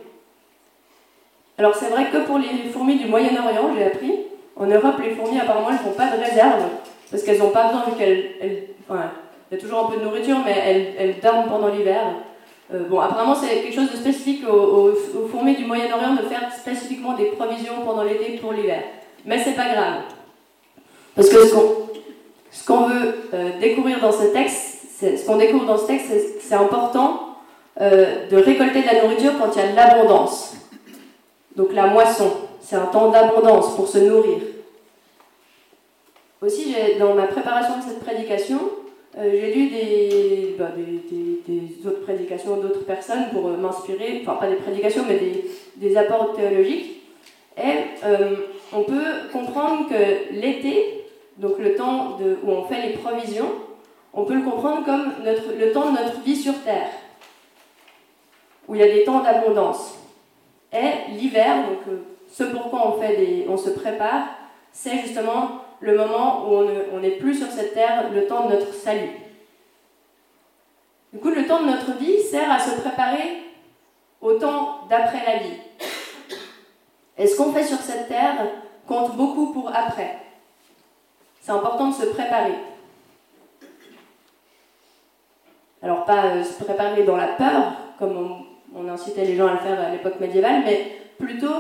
Alors 1.59 1.75
c'est 1.75 1.89
vrai 1.89 2.11
que 2.13 2.19
pour 2.19 2.39
les 2.39 2.69
fourmis 2.71 2.97
du 2.97 3.07
Moyen-Orient, 3.07 3.71
j'ai 3.77 3.85
appris, 3.85 4.13
en 4.57 4.67
Europe, 4.67 4.97
les 5.03 5.15
fourmis 5.15 5.41
apparemment 5.41 5.71
elles 5.71 5.79
font 5.79 5.93
pas 5.93 6.09
de 6.09 6.23
réserve, 6.23 6.65
parce 7.11 7.23
qu'elles 7.23 7.39
n'ont 7.39 7.51
pas 7.51 7.69
besoin 7.69 7.85
vu 7.87 7.93
qu'elles... 7.97 8.69
enfin, 8.89 9.11
il 9.51 9.55
y 9.55 9.59
a 9.59 9.61
toujours 9.61 9.87
un 9.87 9.91
peu 9.91 9.99
de 9.99 10.05
nourriture, 10.05 10.39
mais 10.45 10.95
elles, 10.99 11.21
dorment 11.21 11.49
pendant 11.49 11.69
l'hiver. 11.69 12.03
Euh, 12.75 12.81
bon, 12.89 12.99
apparemment, 12.99 13.35
c'est 13.35 13.63
quelque 13.63 13.75
chose 13.75 13.93
de 13.93 13.97
spécifique 13.97 14.45
aux, 14.49 14.93
fourmis 15.31 15.55
du 15.55 15.65
Moyen-Orient 15.65 16.15
de 16.15 16.23
faire 16.23 16.53
spécifiquement 16.53 17.13
des 17.13 17.27
provisions 17.27 17.75
pendant 17.85 18.03
l'été 18.03 18.39
pour 18.39 18.53
l'hiver. 18.53 18.83
Mais 19.25 19.39
c'est 19.39 19.53
pas 19.55 19.69
grave. 19.69 20.03
Parce 21.15 21.29
que 21.29 21.37
ce 22.51 22.67
qu'on 22.67 22.87
veut 22.87 23.29
euh, 23.35 23.51
découvrir 23.61 24.01
dans 24.01 24.11
ce 24.11 24.25
texte, 24.33 24.77
ce 25.01 25.25
qu'on 25.25 25.37
découvre 25.37 25.65
dans 25.65 25.79
ce 25.79 25.87
texte, 25.87 26.13
c'est 26.41 26.55
important 26.55 27.37
euh, 27.81 28.29
de 28.29 28.37
récolter 28.37 28.83
de 28.83 28.87
la 28.87 29.03
nourriture 29.03 29.33
quand 29.39 29.55
il 29.55 29.61
y 29.61 29.65
a 29.65 29.71
de 29.71 29.77
l'abondance. 29.77 30.56
Donc 31.57 31.73
la 31.73 31.87
moisson, 31.87 32.31
c'est 32.61 32.77
un 32.77 32.87
temps 32.87 33.11
d'abondance 33.11 33.75
pour 33.75 33.89
se 33.89 33.99
nourrir. 33.99 34.39
Aussi, 36.43 36.75
dans 37.01 37.15
ma 37.15 37.27
préparation 37.27 37.79
de 37.79 37.83
cette 37.83 38.01
prédication, 38.01 38.61
euh, 39.19 39.31
j'ai 39.33 39.55
lu 39.55 40.57
bah, 40.59 40.73
des, 40.77 41.89
autres 41.89 42.03
prédications 42.03 42.59
d'autres 42.59 42.85
personnes 42.85 43.31
pour 43.33 43.47
euh, 43.47 43.57
m'inspirer, 43.57 44.23
enfin 44.23 44.35
pas 44.35 44.49
des 44.49 44.57
prédications, 44.57 45.05
mais 45.09 45.19
des, 45.77 45.97
apports 45.97 46.35
théologiques. 46.35 47.03
Et 47.57 48.05
euh, 48.05 48.37
on 48.75 48.83
peut 48.83 49.31
comprendre 49.33 49.89
que 49.89 50.35
l'été, 50.35 51.07
donc 51.39 51.59
le 51.59 51.75
temps 51.75 52.19
où 52.45 52.51
on 52.51 52.65
fait 52.65 52.87
les 52.87 52.93
provisions, 52.93 53.51
on 54.13 54.25
peut 54.25 54.35
le 54.35 54.43
comprendre 54.43 54.85
comme 54.85 55.13
le 55.25 55.73
temps 55.73 55.91
de 55.91 55.99
notre 55.99 56.21
vie 56.21 56.37
sur 56.37 56.53
Terre, 56.63 56.91
où 58.69 58.75
il 58.75 58.83
y 58.83 58.85
a 58.85 58.93
des 58.93 59.05
temps 59.05 59.23
d'abondance. 59.23 59.95
Et 60.73 61.13
l'hiver, 61.13 61.69
donc 61.69 61.97
ce 62.31 62.45
pourquoi 62.45 62.89
on, 62.89 63.01
fait 63.01 63.17
des, 63.17 63.47
on 63.49 63.57
se 63.57 63.71
prépare, 63.71 64.27
c'est 64.73 64.99
justement 64.99 65.63
le 65.81 65.97
moment 65.97 66.47
où 66.47 66.65
on 66.93 67.01
n'est 67.01 67.11
plus 67.13 67.35
sur 67.35 67.51
cette 67.51 67.75
terre, 67.75 68.11
le 68.13 68.27
temps 68.27 68.49
de 68.49 68.55
notre 68.55 68.75
salut. 68.75 69.11
Du 71.13 71.19
coup, 71.21 71.31
le 71.31 71.47
temps 71.47 71.63
de 71.63 71.71
notre 71.71 71.93
vie 71.99 72.21
sert 72.23 72.51
à 72.51 72.59
se 72.59 72.81
préparer 72.81 73.43
au 74.21 74.35
temps 74.35 74.81
d'après 74.91 75.25
la 75.25 75.39
vie. 75.39 75.57
Et 77.19 77.27
ce 77.27 77.37
qu'on 77.37 77.53
fait 77.53 77.65
sur 77.65 77.79
cette 77.79 78.09
terre 78.09 78.37
compte 78.87 79.17
beaucoup 79.17 79.53
pour 79.53 79.71
après. 79.75 80.19
C'est 81.41 81.53
important 81.53 81.89
de 81.89 81.95
se 81.95 82.07
préparer. 82.07 82.55
Alors 85.83 86.05
pas 86.05 86.27
euh, 86.27 86.45
se 86.45 86.63
préparer 86.63 87.05
dans 87.05 87.17
la 87.17 87.29
peur, 87.29 87.73
comme 87.99 88.17
on, 88.17 88.46
on 88.77 88.89
incitait 88.89 89.25
les 89.25 89.37
gens 89.37 89.49
à 89.49 89.53
le 89.53 89.59
faire 89.59 89.81
à 89.81 89.91
l'époque 89.91 90.21
médiévale, 90.21 90.63
mais 90.65 90.99
plutôt 91.19 91.55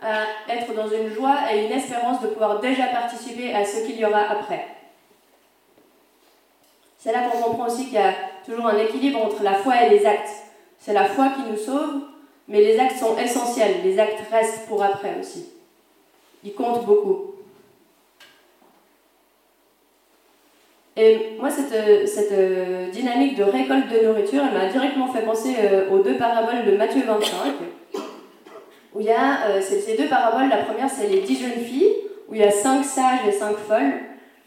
à 0.00 0.24
être 0.48 0.74
dans 0.74 0.88
une 0.88 1.12
joie 1.12 1.52
et 1.52 1.66
une 1.66 1.72
espérance 1.72 2.20
de 2.22 2.28
pouvoir 2.28 2.60
déjà 2.60 2.86
participer 2.86 3.54
à 3.54 3.64
ce 3.64 3.84
qu'il 3.84 3.98
y 4.00 4.04
aura 4.04 4.22
après. 4.30 4.66
C'est 6.98 7.12
là 7.12 7.28
qu'on 7.28 7.42
comprend 7.42 7.66
aussi 7.66 7.84
qu'il 7.84 7.94
y 7.94 7.98
a 7.98 8.14
toujours 8.46 8.66
un 8.66 8.78
équilibre 8.78 9.24
entre 9.24 9.42
la 9.42 9.54
foi 9.54 9.82
et 9.82 9.90
les 9.90 10.06
actes. 10.06 10.30
C'est 10.78 10.92
la 10.92 11.04
foi 11.04 11.30
qui 11.30 11.42
nous 11.50 11.56
sauve, 11.56 12.02
mais 12.48 12.60
les 12.60 12.78
actes 12.78 12.98
sont 12.98 13.16
essentiels. 13.16 13.82
Les 13.84 13.98
actes 13.98 14.22
restent 14.30 14.66
pour 14.66 14.82
après 14.82 15.16
aussi. 15.20 15.52
Ils 16.44 16.54
comptent 16.54 16.84
beaucoup. 16.84 17.31
Et 20.96 21.36
moi, 21.38 21.48
cette, 21.50 22.08
cette 22.08 22.90
dynamique 22.90 23.36
de 23.36 23.44
récolte 23.44 23.88
de 23.88 24.06
nourriture, 24.06 24.42
elle 24.46 24.58
m'a 24.58 24.66
directement 24.66 25.08
fait 25.08 25.22
penser 25.22 25.54
euh, 25.58 25.90
aux 25.90 26.00
deux 26.00 26.16
paraboles 26.16 26.66
de 26.66 26.76
Matthieu 26.76 27.02
25 27.06 27.54
où 28.94 29.00
il 29.00 29.06
y 29.06 29.10
a 29.10 29.46
euh, 29.48 29.60
ces 29.60 29.96
deux 29.96 30.08
paraboles. 30.08 30.48
La 30.48 30.58
première, 30.58 30.90
c'est 30.90 31.08
les 31.08 31.20
dix 31.20 31.40
jeunes 31.40 31.64
filles, 31.64 31.94
où 32.28 32.34
il 32.34 32.40
y 32.40 32.44
a 32.44 32.50
cinq 32.50 32.84
sages 32.84 33.26
et 33.28 33.32
cinq 33.32 33.56
folles, 33.56 33.94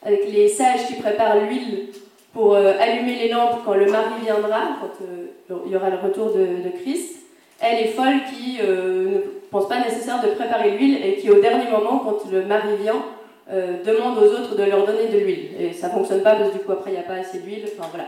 avec 0.03 0.31
les 0.31 0.47
sages 0.47 0.87
qui 0.87 0.93
préparent 0.95 1.37
l'huile 1.37 1.87
pour 2.33 2.53
euh, 2.53 2.73
allumer 2.79 3.15
les 3.15 3.29
lampes 3.29 3.61
quand 3.65 3.73
le 3.73 3.89
mari 3.89 4.13
viendra, 4.23 4.61
quand 4.81 5.03
euh, 5.03 5.57
il 5.65 5.71
y 5.71 5.75
aura 5.75 5.89
le 5.89 5.97
retour 5.97 6.31
de, 6.33 6.69
Christ. 6.81 7.21
Et 7.63 7.83
les 7.83 7.87
folles 7.87 8.19
qui 8.29 8.57
ne 8.61 9.21
pensent 9.49 9.69
pas 9.69 9.79
nécessaire 9.79 10.21
de 10.21 10.27
préparer 10.27 10.71
l'huile 10.71 10.99
et 11.03 11.15
qui, 11.15 11.31
au 11.31 11.39
dernier 11.39 11.71
moment, 11.71 11.99
quand 11.99 12.29
le 12.29 12.43
mari 12.43 12.75
vient, 12.81 13.01
demandent 13.49 14.17
aux 14.17 14.31
autres 14.31 14.55
de 14.55 14.63
leur 14.63 14.85
donner 14.85 15.07
de 15.07 15.19
l'huile. 15.19 15.49
Et 15.59 15.73
ça 15.73 15.89
fonctionne 15.89 16.21
pas 16.21 16.35
parce 16.35 16.49
que 16.49 16.57
du 16.57 16.63
coup, 16.63 16.71
après, 16.71 16.91
il 16.91 16.93
n'y 16.93 16.99
a 16.99 17.03
pas 17.03 17.15
assez 17.15 17.39
d'huile. 17.39 17.65
Enfin, 17.77 17.89
voilà. 17.91 18.07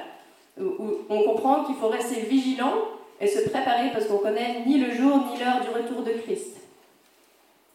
On 1.10 1.23
comprend 1.23 1.63
qu'il 1.63 1.76
faut 1.76 1.89
rester 1.89 2.21
vigilant 2.21 2.73
et 3.21 3.28
se 3.28 3.47
préparer 3.50 3.89
parce 3.93 4.06
qu'on 4.06 4.17
connaît 4.17 4.63
ni 4.65 4.78
le 4.78 4.91
jour 4.91 5.26
ni 5.32 5.39
l'heure 5.39 5.62
du 5.62 5.69
retour 5.69 6.04
de 6.04 6.12
Christ. 6.21 6.58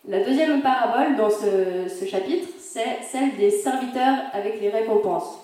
La 0.09 0.19
deuxième 0.25 0.63
parabole 0.63 1.17
dans 1.17 1.31
ce, 1.31 2.05
chapitre, 2.05 2.49
c'est 2.59 3.03
celle 3.03 3.37
des 3.37 3.51
serviteurs 3.51 4.19
avec 4.33 4.61
les 4.61 4.69
récompenses. 4.69 5.39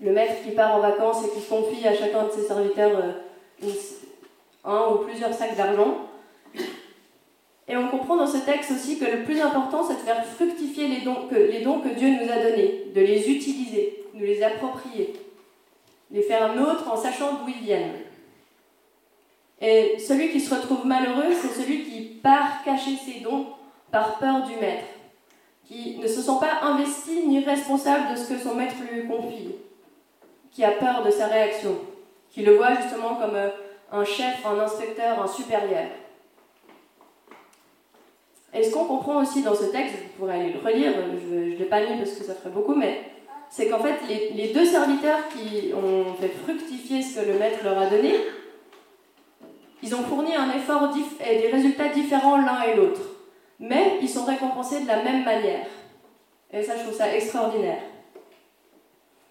Le 0.00 0.12
maître 0.12 0.42
qui 0.42 0.52
part 0.52 0.76
en 0.76 0.80
vacances 0.80 1.24
et 1.26 1.28
qui 1.28 1.46
confie 1.46 1.86
à 1.86 1.94
chacun 1.94 2.24
de 2.24 2.30
ses 2.30 2.44
serviteurs 2.44 2.98
euh, 3.62 3.70
un 4.64 4.92
ou 4.92 4.98
plusieurs 5.04 5.34
sacs 5.34 5.56
d'argent. 5.56 6.06
Et 7.70 7.76
on 7.76 7.86
comprend 7.86 8.16
dans 8.16 8.26
ce 8.26 8.38
texte 8.38 8.72
aussi 8.72 8.98
que 8.98 9.04
le 9.04 9.22
plus 9.22 9.40
important, 9.40 9.84
c'est 9.86 9.94
de 9.94 10.00
faire 10.00 10.24
fructifier 10.26 10.88
les 10.88 11.02
dons, 11.02 11.28
que, 11.28 11.94
Dieu 11.94 12.08
nous 12.08 12.28
a 12.28 12.42
donnés, 12.42 12.86
de 12.92 13.00
les 13.00 13.30
utiliser, 13.30 14.02
de 14.12 14.26
les 14.26 14.42
approprier, 14.42 15.12
les 16.10 16.22
faire 16.22 16.56
nôtres 16.56 16.92
en 16.92 16.96
sachant 16.96 17.34
d'où 17.34 17.48
ils 17.48 17.64
viennent. 17.64 17.92
Et 19.60 20.00
celui 20.00 20.30
qui 20.30 20.40
se 20.40 20.52
retrouve 20.52 20.84
malheureux, 20.84 21.32
c'est 21.40 21.62
celui 21.62 21.84
qui 21.84 22.00
part 22.20 22.64
cacher 22.64 22.96
ses 22.96 23.20
dons 23.20 23.46
par 23.92 24.18
peur 24.18 24.42
du 24.42 24.56
maître, 24.56 24.86
qui 25.64 25.96
ne 25.98 26.08
se 26.08 26.22
sent 26.22 26.38
pas 26.40 26.66
investi 26.66 27.24
ni 27.24 27.38
responsable 27.38 28.12
de 28.12 28.16
ce 28.16 28.32
que 28.32 28.38
son 28.40 28.56
maître 28.56 28.74
lui 28.90 29.06
confie, 29.06 29.54
qui 30.50 30.64
a 30.64 30.72
peur 30.72 31.04
de 31.04 31.10
sa 31.12 31.28
réaction, 31.28 31.76
qui 32.32 32.42
le 32.42 32.56
voit 32.56 32.74
justement 32.74 33.14
comme 33.14 33.36
euh, 33.36 33.50
un 33.92 34.04
chef, 34.04 34.44
un 34.44 34.58
inspecteur, 34.58 35.22
un 35.22 35.28
supérieur. 35.28 35.86
Et 38.52 38.62
ce 38.62 38.72
qu'on 38.72 38.84
comprend 38.84 39.22
aussi 39.22 39.42
dans 39.42 39.54
ce 39.54 39.64
texte, 39.64 39.94
vous 39.94 40.18
pourrez 40.18 40.40
aller 40.40 40.52
le 40.52 40.58
relire, 40.58 40.92
je 41.30 41.34
ne 41.34 41.56
l'ai 41.56 41.64
pas 41.64 41.80
lu 41.80 41.98
parce 41.98 42.12
que 42.12 42.24
ça 42.24 42.34
ferait 42.34 42.50
beaucoup, 42.50 42.74
mais 42.74 43.02
c'est 43.48 43.68
qu'en 43.68 43.78
fait, 43.78 43.94
les, 44.08 44.30
les, 44.30 44.52
deux 44.52 44.64
serviteurs 44.64 45.28
qui 45.28 45.72
ont 45.72 46.14
fait 46.14 46.28
fructifier 46.28 47.02
ce 47.02 47.20
que 47.20 47.26
le 47.26 47.38
maître 47.38 47.58
leur 47.64 47.78
a 47.78 47.86
donné, 47.86 48.14
ils 49.82 49.94
ont 49.94 50.02
fourni 50.02 50.34
un 50.34 50.50
effort 50.50 50.90
et 51.24 51.38
des 51.38 51.48
résultats 51.48 51.88
différents 51.88 52.38
l'un 52.38 52.62
et 52.62 52.76
l'autre, 52.76 53.00
mais 53.58 53.98
ils 54.02 54.08
sont 54.08 54.24
récompensés 54.24 54.80
de 54.80 54.86
la 54.86 55.02
même 55.02 55.24
manière. 55.24 55.66
Et 56.52 56.62
ça, 56.62 56.76
je 56.76 56.82
trouve 56.82 56.94
ça 56.94 57.14
extraordinaire. 57.14 57.78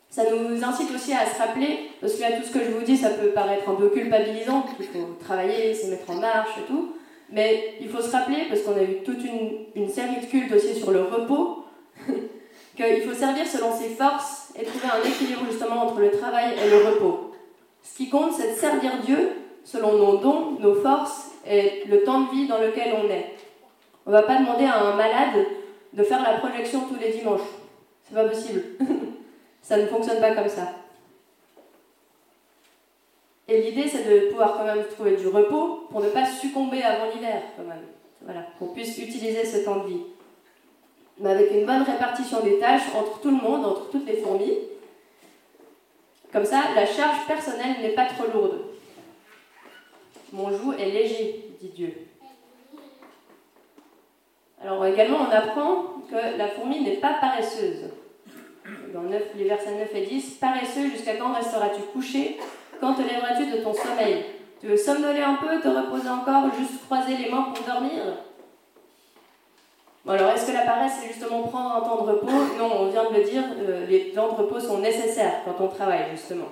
Ça 0.10 0.24
nous 0.32 0.64
incite 0.64 0.90
aussi 0.96 1.14
à 1.14 1.26
se 1.26 1.38
rappeler, 1.38 1.92
parce 2.02 2.16
que 2.16 2.22
là, 2.22 2.32
tout 2.32 2.44
ce 2.44 2.52
que 2.52 2.64
je 2.64 2.72
vous 2.72 2.84
dis, 2.84 2.98
ça 2.98 3.12
peut 3.12 3.30
paraître 3.30 3.70
un 3.70 3.76
peu 3.76 3.90
culpabilisant, 3.90 4.64
qu'il 4.64 4.86
faut 4.86 5.18
travailler, 5.20 5.74
se 5.74 5.88
mettre 5.88 6.10
en 6.10 6.16
marche 6.16 6.58
et 6.58 6.66
tout, 6.68 6.96
mais 7.32 7.76
il 7.80 7.90
faut 7.90 8.02
se 8.02 8.12
rappeler, 8.12 8.46
parce 8.50 8.62
qu'on 8.62 8.76
a 8.76 8.84
eu 8.84 9.04
toute 9.04 9.24
une, 9.24 9.90
série 9.90 10.20
de 10.22 10.26
cultes 10.26 10.52
aussi 10.52 10.76
sur 10.76 10.92
le 10.92 11.04
repos, 11.04 11.66
qu'il 12.76 13.02
faut 13.02 13.14
servir 13.14 13.46
selon 13.46 13.72
ses 13.76 13.90
forces 13.90 14.54
et 14.60 14.64
trouver 14.64 14.88
un 14.88 15.08
équilibre 15.08 15.42
justement 15.50 15.84
entre 15.84 16.00
le 16.00 16.12
travail 16.12 16.54
et 16.54 16.70
le 16.70 16.78
repos. 16.78 17.32
Ce 17.84 17.96
qui 17.98 18.10
compte, 18.10 18.34
c'est 18.34 18.54
de 18.54 18.58
servir 18.58 18.92
Dieu 19.06 19.32
selon 19.64 19.98
nos 19.98 20.18
dons, 20.18 20.58
nos 20.60 20.76
forces 20.76 21.32
et 21.48 21.84
le 21.88 22.04
temps 22.04 22.22
de 22.22 22.32
vie 22.32 22.48
dans 22.48 22.60
lequel 22.60 22.94
on 22.94 23.10
est. 23.10 23.36
On 24.06 24.12
ne 24.12 24.16
va 24.16 24.24
pas 24.24 24.38
demander 24.40 24.66
à 24.66 24.80
un 24.82 24.96
malade 24.96 25.46
de 25.94 26.04
faire 26.04 26.24
la 26.24 26.40
projection 26.40 26.82
tous 26.82 27.00
les 27.00 27.12
dimanches. 27.12 27.48
C'est 28.04 28.16
pas 28.16 28.26
possible. 28.26 28.64
ça 29.62 29.78
ne 29.78 29.86
fonctionne 29.86 30.20
pas 30.20 30.34
comme 30.34 30.50
ça. 30.50 30.74
Et 33.50 33.62
l'idée, 33.64 33.88
c'est 33.88 34.08
de 34.08 34.30
pouvoir 34.30 34.58
quand 34.58 34.64
même 34.64 34.86
trouver 34.86 35.16
du 35.16 35.28
repos 35.28 35.88
pour 35.90 36.02
ne 36.02 36.10
pas 36.10 36.26
succomber 36.26 36.84
avant 36.84 37.12
l'hiver, 37.12 37.42
quand 37.58 37.64
même. 37.64 37.84
Voilà, 38.22 38.42
qu'on 38.60 38.68
puisse 38.68 38.98
utiliser 39.00 39.44
ce 39.44 39.66
temps 39.66 39.78
de 39.78 39.88
vie. 39.88 40.02
Mais 41.18 41.32
avec 41.32 41.52
une 41.52 41.66
bonne 41.66 41.82
répartition 41.82 42.42
des 42.42 42.60
tâches 42.60 42.94
entre 42.96 43.20
tout 43.22 43.32
le 43.32 43.38
monde, 43.38 43.66
entre 43.66 43.90
toutes 43.90 44.06
les 44.06 44.18
fourmis. 44.18 44.54
Comme 46.32 46.46
ça, 46.46 46.62
la 46.76 46.86
charge 46.86 47.26
personnelle 47.26 47.82
n'est 47.82 47.96
pas 47.96 48.06
trop 48.06 48.32
lourde. 48.32 48.66
Mon 50.32 50.52
joug 50.52 50.76
est 50.78 50.92
léger, 50.92 51.46
dit 51.60 51.70
Dieu. 51.70 51.94
Alors 54.62 54.86
également, 54.86 55.26
on 55.28 55.32
apprend 55.32 55.86
que 56.08 56.38
la 56.38 56.50
fourmi 56.50 56.82
n'est 56.82 56.98
pas 56.98 57.16
paresseuse. 57.20 57.90
Dans 58.94 59.02
9, 59.02 59.24
les 59.36 59.46
versets 59.46 59.76
9 59.76 59.96
et 59.96 60.06
10, 60.06 60.36
paresseux, 60.36 60.92
jusqu'à 60.92 61.16
quand 61.16 61.34
resteras-tu 61.34 61.82
couché 61.94 62.38
Quand 62.80 62.94
te 62.94 63.02
lèveras-tu 63.02 63.52
de 63.52 63.64
ton 63.64 63.74
sommeil? 63.74 64.26
Tu 64.60 64.68
veux 64.68 64.78
somnoler 64.78 65.22
un 65.22 65.36
peu, 65.36 65.60
te 65.60 65.68
reposer 65.68 66.10
encore, 66.10 66.46
juste 66.58 66.86
croiser 66.86 67.18
les 67.18 67.30
mains 67.30 67.54
pour 67.54 67.66
dormir? 67.66 68.04
Alors, 70.08 70.32
est-ce 70.32 70.48
que 70.48 70.54
la 70.54 70.62
paresse, 70.62 70.94
c'est 71.00 71.08
justement 71.10 71.44
prendre 71.44 71.76
un 71.76 71.82
temps 71.82 72.04
de 72.04 72.12
repos? 72.12 72.58
Non, 72.58 72.82
on 72.82 72.88
vient 72.88 73.10
de 73.10 73.16
le 73.16 73.24
dire, 73.24 73.44
euh, 73.60 73.86
les 73.86 74.12
temps 74.12 74.30
de 74.30 74.36
repos 74.36 74.60
sont 74.60 74.80
nécessaires 74.80 75.42
quand 75.46 75.64
on 75.64 75.68
travaille, 75.68 76.06
justement. 76.12 76.48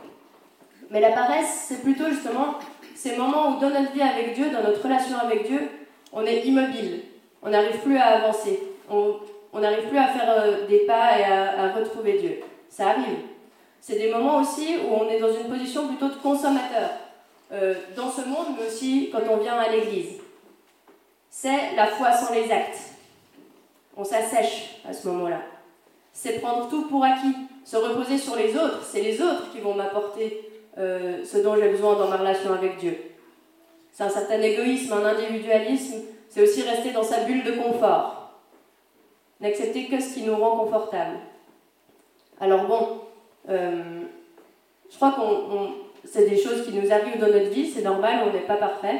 Mais 0.91 1.01
la 1.01 1.11
paresse, 1.11 1.65
c'est 1.67 1.81
plutôt 1.81 2.07
justement 2.07 2.55
ces 2.95 3.15
moments 3.15 3.49
où 3.49 3.59
dans 3.59 3.69
notre 3.69 3.91
vie 3.91 4.01
avec 4.01 4.33
Dieu, 4.33 4.49
dans 4.51 4.63
notre 4.63 4.81
relation 4.81 5.17
avec 5.17 5.47
Dieu, 5.47 5.69
on 6.13 6.25
est 6.25 6.45
immobile, 6.45 7.01
on 7.41 7.49
n'arrive 7.49 7.79
plus 7.79 7.97
à 7.97 8.05
avancer, 8.17 8.61
on 8.89 9.19
n'arrive 9.59 9.87
plus 9.87 9.97
à 9.97 10.07
faire 10.07 10.29
euh, 10.29 10.67
des 10.67 10.79
pas 10.79 11.19
et 11.19 11.23
à, 11.23 11.73
retrouver 11.73 12.13
Dieu. 12.13 12.39
Ça 12.69 12.89
arrive. 12.89 13.19
C'est 13.81 13.97
des 13.97 14.11
moments 14.11 14.41
aussi 14.41 14.75
où 14.77 14.93
on 14.93 15.09
est 15.09 15.19
dans 15.19 15.33
une 15.33 15.49
position 15.49 15.87
plutôt 15.87 16.09
de 16.09 16.15
consommateur, 16.15 16.89
euh, 17.51 17.73
dans 17.95 18.11
ce 18.11 18.21
monde, 18.21 18.47
mais 18.57 18.67
aussi 18.67 19.09
quand 19.11 19.21
on 19.29 19.37
vient 19.37 19.57
à 19.57 19.69
l'église. 19.69 20.19
C'est 21.29 21.75
la 21.75 21.87
foi 21.87 22.11
sans 22.11 22.33
les 22.33 22.51
actes. 22.51 22.79
On 23.95 24.03
s'assèche 24.03 24.81
à 24.87 24.93
ce 24.93 25.07
moment-là. 25.07 25.41
C'est 26.13 26.39
prendre 26.39 26.67
tout 26.69 26.87
pour 26.87 27.03
acquis, 27.03 27.35
se 27.63 27.77
reposer 27.77 28.17
sur 28.17 28.35
les 28.35 28.55
autres. 28.55 28.83
C'est 28.83 29.01
les 29.01 29.21
autres 29.21 29.51
qui 29.51 29.59
vont 29.59 29.73
m'apporter 29.73 30.49
euh, 30.77 31.23
ce 31.23 31.37
dont 31.37 31.55
j'ai 31.55 31.69
besoin 31.69 31.95
dans 31.95 32.07
ma 32.07 32.17
relation 32.17 32.53
avec 32.53 32.77
Dieu. 32.77 32.97
C'est 33.91 34.03
un 34.03 34.09
certain 34.09 34.41
égoïsme, 34.41 34.93
un 34.93 35.05
individualisme. 35.05 36.01
C'est 36.29 36.41
aussi 36.41 36.63
rester 36.63 36.91
dans 36.91 37.03
sa 37.03 37.21
bulle 37.21 37.43
de 37.43 37.53
confort. 37.53 38.31
N'accepter 39.39 39.87
que 39.87 39.99
ce 39.99 40.13
qui 40.13 40.23
nous 40.23 40.35
rend 40.35 40.57
confortable. 40.57 41.17
Alors 42.39 42.65
bon, 42.65 43.01
je 43.47 44.95
crois 44.95 45.12
qu'on 45.12 45.88
c'est 46.10 46.29
des 46.29 46.38
choses 46.38 46.65
qui 46.65 46.73
nous 46.73 46.91
arrivent 46.91 47.19
dans 47.19 47.27
notre 47.27 47.49
vie, 47.49 47.69
c'est 47.69 47.81
normal, 47.81 48.27
on 48.27 48.33
n'est 48.33 48.45
pas 48.45 48.55
parfait. 48.55 48.99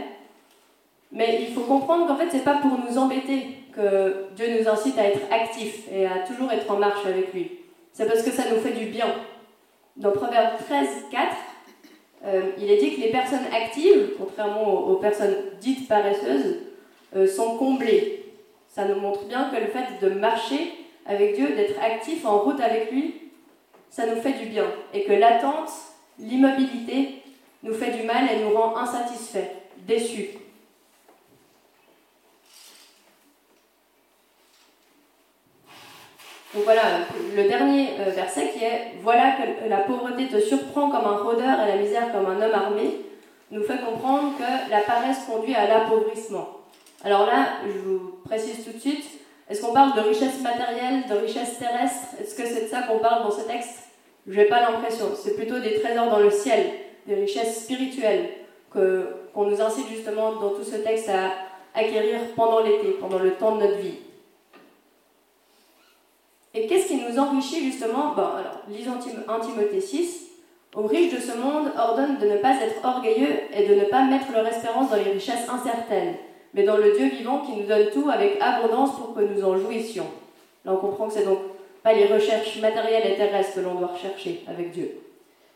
Mais 1.12 1.40
il 1.42 1.54
faut 1.54 1.62
comprendre 1.62 2.08
qu'en 2.08 2.16
fait, 2.16 2.28
c'est 2.30 2.44
pas 2.44 2.58
pour 2.58 2.72
nous 2.78 2.98
embêter 2.98 3.48
que 3.74 4.26
Dieu 4.36 4.60
nous 4.60 4.68
incite 4.68 4.98
à 4.98 5.06
être 5.06 5.22
actifs 5.32 5.88
et 5.92 6.06
à 6.06 6.20
toujours 6.20 6.52
être 6.52 6.70
en 6.70 6.78
marche 6.78 7.06
avec 7.06 7.34
lui. 7.34 7.60
C'est 7.94 8.06
parce 8.06 8.24
que 8.24 8.32
ça 8.32 8.44
nous 8.52 8.60
fait 8.60 8.74
du 8.74 8.88
bien. 8.88 9.08
Dans 9.96 10.12
Proverbe 10.12 10.58
13, 10.68 10.88
4, 11.12 11.36
euh, 12.26 12.42
il 12.58 12.70
est 12.70 12.78
dit 12.78 12.96
que 12.96 13.02
les 13.02 13.12
personnes 13.12 13.46
actives, 13.54 14.16
contrairement 14.18 14.88
aux, 14.88 14.96
personnes 14.96 15.36
dites 15.62 15.88
paresseuses, 15.88 16.58
euh, 17.16 17.26
sont 17.26 17.58
comblées. 17.58 18.26
Ça 18.68 18.86
nous 18.86 19.00
montre 19.00 19.26
bien 19.26 19.50
que 19.50 19.56
le 19.56 19.68
fait 19.68 20.06
de 20.06 20.10
marcher 20.14 20.74
avec 21.06 21.36
Dieu, 21.36 21.56
d'être 21.56 21.82
actif 21.82 22.26
en 22.26 22.40
route 22.40 22.60
avec 22.60 22.92
lui, 22.92 23.27
ça 23.90 24.06
nous 24.06 24.22
fait 24.22 24.34
du 24.34 24.46
bien. 24.48 24.66
Et 24.94 25.04
que 25.04 25.14
l'attente, 25.14 25.70
l'immobilité, 26.20 27.24
nous 27.64 27.74
fait 27.74 27.92
du 27.92 28.04
mal 28.04 28.26
et 28.32 28.44
nous 28.44 28.52
rend 28.52 28.78
insatisfaits, 28.78 29.52
déçus. 29.80 30.30
Donc 36.54 36.64
voilà, 36.64 36.82
le 37.36 37.48
dernier 37.48 37.90
euh, 38.00 38.12
verset 38.12 38.52
qui 38.52 38.64
est 38.64 38.94
Voilà 39.04 39.34
que 39.34 39.70
la 39.70 39.78
pauvreté 39.78 40.28
te 40.28 40.40
surprend 40.40 40.90
comme 40.90 41.06
un 41.06 41.18
rôdeur 41.18 41.60
et 41.62 41.68
la 41.68 41.76
misère 41.76 42.12
comme 42.12 42.26
un 42.26 42.42
homme 42.42 42.54
armé, 42.54 43.02
nous 43.52 43.64
fait 43.64 43.80
comprendre 43.80 44.34
que 44.38 44.72
la 44.72 44.82
paresse 44.82 45.26
conduit 45.26 45.56
à 45.56 45.68
l'appauvrissement. 45.68 46.48
Alors 47.04 47.26
là, 47.26 47.60
je 47.66 47.80
vous 47.80 48.20
précise 48.26 48.66
tout 48.66 48.72
de 48.72 48.80
suite, 48.80 49.06
est-ce 49.50 49.62
qu'on 49.62 49.74
parle 49.74 49.96
de 49.96 50.02
richesse 50.02 50.42
matérielle, 50.42 51.08
de 51.10 51.16
richesse 51.16 51.58
terrestre? 51.58 52.08
Est-ce 52.20 52.36
que 52.36 52.46
c'est 52.46 52.64
de 52.64 52.68
ça 52.68 52.82
qu'on 52.82 53.00
parle 53.00 53.24
dans 53.24 53.32
ce 53.32 53.42
texte? 53.42 53.84
Je 54.28 54.38
n'ai 54.38 54.46
pas 54.46 54.62
l'impression. 54.62 55.06
C'est 55.16 55.36
plutôt 55.36 55.60
des 55.60 55.80
trésors 55.80 56.10
dans 56.10 56.20
le 56.20 56.32
ciel, 56.32 56.72
des 57.06 57.16
richesses 57.16 57.64
spirituelles 57.64 58.30
qu'on 58.72 59.46
nous 59.46 59.62
incite 59.62 59.88
justement 59.88 60.34
dans 60.34 60.50
tout 60.50 60.64
ce 60.64 60.76
texte 60.76 61.10
à 61.10 61.32
acquérir 61.74 62.20
pendant 62.36 62.60
l'été, 62.60 62.90
pendant 63.00 63.20
le 63.20 63.36
temps 63.36 63.56
de 63.56 63.62
notre 63.62 63.78
vie. 63.78 64.00
Et 66.54 66.68
qu'est-ce 66.68 66.88
qui 66.88 66.98
nous 66.98 67.18
enrichit 67.18 67.64
justement? 67.72 68.14
Bon, 68.16 68.24
alors, 68.24 68.62
lisons 68.68 68.98
1 69.28 69.40
Timothée 69.40 69.80
6. 69.80 70.26
Aux 70.76 70.88
riches 70.88 71.14
de 71.14 71.20
ce 71.20 71.38
monde 71.38 71.72
ordonne 71.78 72.18
de 72.18 72.28
ne 72.28 72.38
pas 72.38 72.56
être 72.62 72.84
orgueilleux 72.84 73.36
et 73.54 73.68
de 73.68 73.76
ne 73.76 73.86
pas 73.86 74.04
mettre 74.04 74.32
leur 74.34 74.46
espérance 74.46 74.90
dans 74.90 74.98
les 74.98 75.12
richesses 75.12 75.48
incertaines, 75.50 76.16
mais 76.58 76.64
dans 76.64 76.78
le 76.78 76.92
Dieu 76.92 77.10
vivant 77.10 77.42
qui 77.42 77.52
nous 77.52 77.68
donne 77.68 77.92
tout 77.92 78.10
avec 78.10 78.42
abondance 78.42 78.98
pour 78.98 79.14
que 79.14 79.22
nous 79.22 79.46
en 79.46 79.56
jouissions. 79.58 80.08
Là, 80.66 80.74
on 80.74 80.78
comprend 80.78 81.08
que 81.08 81.14
c'est 81.14 81.26
donc 81.26 81.38
pas 81.84 81.94
les 81.94 82.08
recherches 82.08 82.60
matérielles 82.60 83.12
et 83.12 83.16
terrestres 83.16 83.54
que 83.56 83.60
l'on 83.60 83.76
doit 83.76 83.90
rechercher 83.94 84.44
avec 84.48 84.72
Dieu. 84.72 84.98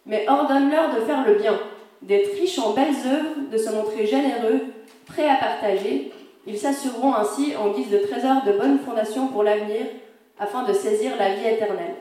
Mais 0.05 0.25
ordonne-leur 0.29 0.93
de 0.93 1.01
faire 1.01 1.25
le 1.27 1.35
bien, 1.35 1.59
d'être 2.03 2.31
riches 2.33 2.59
en 2.59 2.73
belles 2.73 2.93
œuvres, 3.07 3.49
de 3.51 3.57
se 3.57 3.71
montrer 3.71 4.05
généreux, 4.05 4.61
prêts 5.07 5.27
à 5.27 5.37
partager. 5.37 6.11
Ils 6.45 6.59
s'assureront 6.59 7.15
ainsi, 7.15 7.55
en 7.55 7.71
guise 7.71 7.89
de 7.89 7.97
trésor 7.97 8.43
de 8.45 8.51
bonnes 8.51 8.79
fondations 8.79 9.27
pour 9.27 9.41
l'avenir, 9.41 9.87
afin 10.37 10.63
de 10.63 10.73
saisir 10.73 11.13
la 11.17 11.33
vie 11.33 11.47
éternelle. 11.47 11.95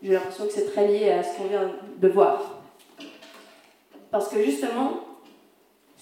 J'ai 0.00 0.12
l'impression 0.12 0.46
que 0.46 0.52
c'est 0.52 0.72
très 0.72 0.86
lié 0.86 1.10
à 1.10 1.24
ce 1.24 1.36
qu'on 1.36 1.48
vient 1.48 1.72
de 1.98 2.08
voir. 2.08 2.60
Parce 4.12 4.28
que 4.28 4.40
justement, 4.40 5.05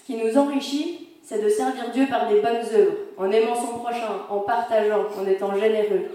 ce 0.05 0.13
qui 0.13 0.19
nous 0.19 0.37
enrichit, 0.37 1.09
c'est 1.23 1.43
de 1.43 1.49
servir 1.49 1.91
Dieu 1.91 2.07
par 2.07 2.29
des 2.29 2.41
bonnes 2.41 2.67
œuvres, 2.75 2.97
en 3.17 3.31
aimant 3.31 3.55
son 3.55 3.79
prochain, 3.79 4.21
en 4.29 4.41
partageant, 4.41 5.07
en 5.19 5.27
étant 5.27 5.57
généreux. 5.57 6.11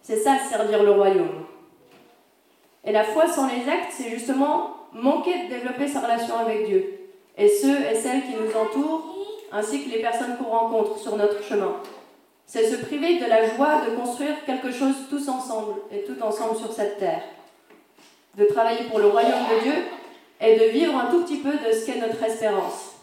C'est 0.00 0.18
ça, 0.18 0.38
servir 0.38 0.84
le 0.84 0.92
royaume. 0.92 1.44
Et 2.84 2.92
la 2.92 3.02
foi 3.02 3.26
sans 3.26 3.48
les 3.48 3.68
actes, 3.68 3.90
c'est 3.90 4.08
justement 4.08 4.70
manquer 4.92 5.32
de 5.44 5.54
développer 5.54 5.88
sa 5.88 6.00
relation 6.00 6.38
avec 6.38 6.66
Dieu, 6.66 7.08
et 7.36 7.48
ceux 7.48 7.80
et 7.90 7.96
celles 7.96 8.22
qui 8.22 8.36
nous 8.40 8.56
entourent, 8.56 9.16
ainsi 9.50 9.82
que 9.82 9.90
les 9.90 10.00
personnes 10.00 10.36
qu'on 10.36 10.50
rencontre 10.50 10.96
sur 10.98 11.16
notre 11.16 11.42
chemin. 11.42 11.74
C'est 12.46 12.70
se 12.70 12.84
priver 12.84 13.18
de 13.18 13.26
la 13.26 13.52
joie 13.56 13.82
de 13.84 13.96
construire 13.96 14.44
quelque 14.46 14.70
chose 14.70 14.94
tous 15.10 15.28
ensemble 15.28 15.74
et 15.90 16.04
tout 16.04 16.22
ensemble 16.22 16.56
sur 16.56 16.72
cette 16.72 16.98
terre. 16.98 17.22
De 18.36 18.44
travailler 18.44 18.84
pour 18.84 19.00
le 19.00 19.08
royaume 19.08 19.32
de 19.56 19.62
Dieu 19.64 19.74
et 20.40 20.56
de 20.56 20.64
vivre 20.66 20.94
un 20.96 21.10
tout 21.10 21.24
petit 21.24 21.38
peu 21.38 21.50
de 21.50 21.72
ce 21.72 21.84
qu'est 21.84 21.98
notre 21.98 22.22
espérance. 22.22 22.97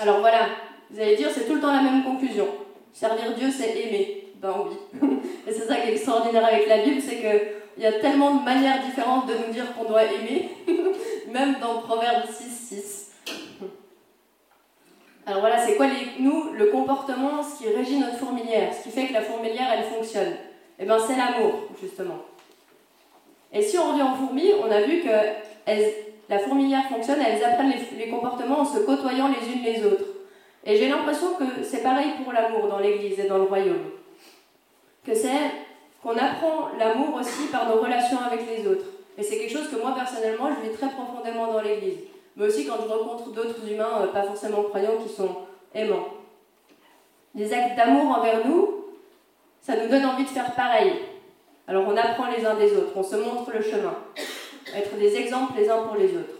Alors 0.00 0.20
voilà, 0.20 0.48
vous 0.90 1.00
allez 1.00 1.16
dire, 1.16 1.28
c'est 1.32 1.46
tout 1.46 1.54
le 1.54 1.60
temps 1.60 1.72
la 1.72 1.82
même 1.82 2.04
conclusion. 2.04 2.46
Servir 2.92 3.34
Dieu, 3.36 3.50
c'est 3.50 3.76
aimer. 3.76 4.24
Ben 4.36 4.54
oui. 4.64 5.00
Et 5.46 5.52
c'est 5.52 5.66
ça 5.66 5.76
qui 5.76 5.88
est 5.88 5.92
extraordinaire 5.92 6.44
avec 6.44 6.68
la 6.68 6.78
Bible, 6.78 7.00
c'est 7.00 7.16
qu'il 7.16 7.82
y 7.82 7.86
a 7.86 7.92
tellement 7.94 8.36
de 8.36 8.44
manières 8.44 8.82
différentes 8.84 9.26
de 9.26 9.34
nous 9.34 9.52
dire 9.52 9.74
qu'on 9.74 9.84
doit 9.84 10.04
aimer 10.04 10.50
même 11.32 11.56
dans 11.60 11.80
Proverbe 11.80 12.24
6, 12.30 12.68
6. 12.68 13.12
Alors 15.26 15.40
voilà, 15.40 15.58
c'est 15.58 15.74
quoi 15.74 15.86
les, 15.86 16.22
nous 16.22 16.52
le 16.52 16.66
comportement, 16.66 17.42
ce 17.42 17.58
qui 17.58 17.68
régit 17.68 17.98
notre 17.98 18.16
fourmilière, 18.16 18.72
ce 18.72 18.84
qui 18.84 18.90
fait 18.90 19.08
que 19.08 19.12
la 19.12 19.22
fourmilière 19.22 19.68
elle 19.76 19.84
fonctionne? 19.84 20.34
Eh 20.78 20.84
bien 20.84 20.98
c'est 20.98 21.16
l'amour, 21.16 21.64
justement. 21.82 22.22
Et 23.52 23.62
si 23.62 23.76
on 23.78 23.92
revient 23.92 24.04
aux 24.04 24.16
fourmis, 24.16 24.52
on 24.62 24.70
a 24.70 24.80
vu 24.82 25.02
que 25.02 25.08
la 26.28 26.38
fourmilière 26.38 26.88
fonctionne, 26.88 27.20
elles 27.20 27.42
apprennent 27.42 27.72
les, 27.96 28.08
comportements 28.08 28.60
en 28.60 28.64
se 28.64 28.80
côtoyant 28.80 29.28
les 29.28 29.52
unes 29.52 29.62
les 29.62 29.84
autres. 29.84 30.04
Et 30.64 30.76
j'ai 30.76 30.88
l'impression 30.88 31.34
que 31.34 31.62
c'est 31.62 31.82
pareil 31.82 32.10
pour 32.22 32.32
l'amour 32.32 32.68
dans 32.68 32.78
l'Église 32.78 33.18
et 33.18 33.28
dans 33.28 33.38
le 33.38 33.44
royaume. 33.44 33.90
Que 35.04 35.14
c'est 35.14 35.50
qu'on 36.02 36.16
apprend 36.16 36.68
l'amour 36.78 37.14
aussi 37.14 37.46
par 37.50 37.68
nos 37.68 37.80
relations 37.80 38.18
avec 38.26 38.40
les 38.46 38.66
autres. 38.66 38.84
Et 39.16 39.22
c'est 39.22 39.38
quelque 39.38 39.56
chose 39.56 39.68
que 39.70 39.80
moi 39.80 39.94
personnellement, 39.94 40.50
je 40.50 40.68
vis 40.68 40.76
très 40.76 40.90
profondément 40.90 41.52
dans 41.52 41.62
l'Église. 41.62 41.98
Mais 42.36 42.46
aussi 42.46 42.66
quand 42.66 42.76
je 42.82 42.88
rencontre 42.88 43.30
d'autres 43.30 43.66
humains, 43.68 44.02
euh, 44.02 44.06
pas 44.08 44.22
forcément 44.22 44.62
croyants, 44.64 44.98
qui 45.02 45.12
sont 45.12 45.34
aimants. 45.74 46.08
Les 47.34 47.52
actes 47.52 47.76
d'amour 47.76 48.18
envers 48.18 48.46
nous, 48.46 48.84
ça 49.60 49.76
nous 49.76 49.88
donne 49.88 50.04
envie 50.04 50.24
de 50.24 50.28
faire 50.28 50.54
pareil. 50.54 50.92
Alors 51.66 51.84
on 51.88 51.96
apprend 51.96 52.26
les 52.30 52.44
uns 52.44 52.54
des 52.54 52.76
autres, 52.76 52.92
on 52.94 53.02
se 53.02 53.16
montre 53.16 53.50
le 53.52 53.62
chemin. 53.62 53.94
Être 54.74 54.96
des 54.96 55.16
exemples 55.16 55.54
les 55.58 55.68
uns 55.68 55.82
pour 55.82 55.96
les 55.96 56.16
autres. 56.16 56.38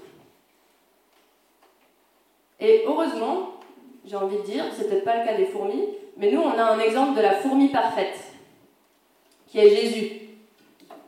Et 2.60 2.84
heureusement, 2.86 3.54
j'ai 4.04 4.16
envie 4.16 4.38
de 4.38 4.42
dire, 4.42 4.64
c'est 4.76 4.88
peut-être 4.88 5.04
pas 5.04 5.18
le 5.18 5.24
cas 5.24 5.36
des 5.36 5.46
fourmis, 5.46 5.88
mais 6.16 6.32
nous 6.32 6.40
on 6.40 6.58
a 6.58 6.62
un 6.62 6.78
exemple 6.80 7.16
de 7.16 7.22
la 7.22 7.34
fourmi 7.34 7.68
parfaite, 7.68 8.18
qui 9.46 9.58
est 9.58 9.70
Jésus. 9.70 10.12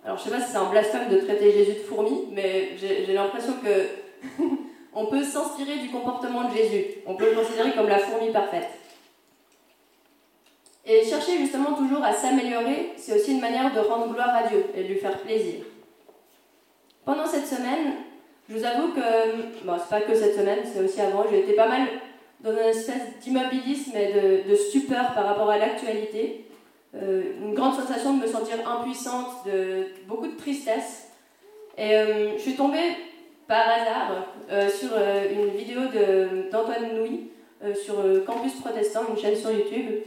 Alors 0.05 0.19
je 0.19 0.25
sais 0.25 0.31
pas 0.31 0.41
si 0.41 0.53
c'est 0.53 0.59
un 0.59 0.71
blasphème 0.71 1.09
de 1.09 1.19
traiter 1.19 1.53
Jésus 1.53 1.73
de 1.73 1.79
fourmi, 1.79 2.27
mais 2.31 2.77
j'ai 2.79 3.13
l'impression 3.13 3.55
que 3.63 4.39
on 4.95 5.07
peut 5.07 5.25
s'inspirer 5.25 5.79
du 5.79 5.91
comportement 5.91 6.49
de 6.49 6.57
Jésus. 6.57 6.85
On 7.07 7.15
peut 7.15 7.31
le 7.31 7.37
considérer 7.37 7.73
comme 7.73 7.89
la 7.89 7.99
fourmi 7.99 8.31
parfaite. 8.31 8.69
Et 10.87 11.05
chercher 11.05 11.39
justement 11.39 11.75
toujours 11.75 12.03
à 12.03 12.13
s'améliorer, 12.13 12.93
c'est 12.97 13.15
aussi 13.15 13.33
une 13.33 13.41
manière 13.41 13.73
de 13.73 13.81
rendre 13.81 14.13
gloire 14.13 14.35
à 14.35 14.49
Dieu 14.49 14.65
et 14.75 14.83
de 14.83 14.89
lui 14.89 14.97
faire 14.97 15.19
plaisir. 15.19 15.61
Pendant 17.05 17.27
cette 17.27 17.47
semaine, 17.47 17.95
je 18.49 18.57
vous 18.57 18.65
avoue 18.65 18.93
que, 18.93 19.65
bon, 19.65 19.75
c'est 19.79 19.89
pas 19.89 20.01
que 20.01 20.15
cette 20.15 20.35
semaine, 20.35 20.61
c'est 20.65 20.81
aussi 20.81 21.01
avant, 21.01 21.25
j'ai 21.31 21.41
été 21.41 21.53
pas 21.53 21.69
mal 21.69 21.89
dans 22.41 22.53
une 22.53 22.59
espèce 22.59 23.19
d'immobilisme 23.21 23.97
et 23.97 24.13
de, 24.13 24.51
de 24.51 24.55
stupeur 24.55 25.13
par 25.15 25.27
rapport 25.27 25.51
à 25.51 25.59
l'actualité. 25.59 26.47
Euh, 26.95 27.23
une 27.41 27.55
grande 27.55 27.75
sensation 27.75 28.17
de 28.17 28.23
me 28.23 28.27
sentir 28.27 28.57
impuissante, 28.69 29.47
de 29.47 29.87
beaucoup 30.09 30.27
de 30.27 30.37
tristesse. 30.37 31.09
Et 31.79 31.95
euh, 31.95 32.33
je 32.37 32.43
suis 32.43 32.57
tombée 32.57 32.97
par 33.47 33.69
hasard 33.69 34.27
euh, 34.51 34.69
sur 34.69 34.91
une 34.97 35.57
vidéo 35.57 35.81
d'Antoine 36.51 36.97
Nouy 36.97 37.29
sur 37.75 37.95
Campus 38.25 38.55
Protestant, 38.55 39.03
une 39.11 39.19
chaîne 39.19 39.37
sur 39.37 39.51
YouTube. 39.51 40.03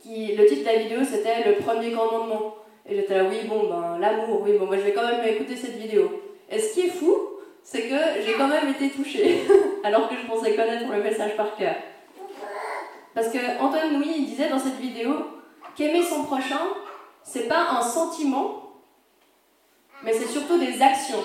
Qui, 0.00 0.36
le 0.36 0.44
titre 0.44 0.60
de 0.60 0.66
la 0.66 0.76
vidéo 0.76 0.98
c'était 1.02 1.48
Le 1.48 1.56
premier 1.56 1.92
commandement. 1.92 2.56
Et 2.86 2.96
j'étais 2.96 3.16
là, 3.16 3.24
oui, 3.28 3.46
bon, 3.46 3.68
ben, 3.68 3.98
l'amour, 3.98 4.42
oui, 4.42 4.58
bon, 4.58 4.66
moi 4.66 4.76
je 4.76 4.82
vais 4.82 4.92
quand 4.92 5.06
même 5.06 5.26
écouter 5.26 5.56
cette 5.56 5.76
vidéo. 5.76 6.22
Et 6.50 6.58
ce 6.58 6.74
qui 6.74 6.80
est 6.82 6.90
fou, 6.90 7.16
c'est 7.62 7.82
que 7.82 8.22
j'ai 8.24 8.34
quand 8.34 8.48
même 8.48 8.68
été 8.68 8.90
touchée, 8.90 9.40
alors 9.84 10.08
que 10.08 10.16
je 10.16 10.26
pensais 10.26 10.54
connaître 10.54 10.90
le 10.92 11.02
message 11.02 11.36
par 11.36 11.56
cœur. 11.56 11.76
Parce 13.14 13.28
que 13.28 13.38
Antoine 13.60 13.94
Louis 13.94 14.24
disait 14.26 14.50
dans 14.50 14.58
cette 14.58 14.78
vidéo 14.78 15.12
qu'aimer 15.76 16.02
son 16.02 16.24
prochain, 16.24 16.60
c'est 17.22 17.48
pas 17.48 17.68
un 17.70 17.82
sentiment, 17.82 18.72
mais 20.02 20.12
c'est 20.12 20.28
surtout 20.28 20.58
des 20.58 20.82
actions. 20.82 21.24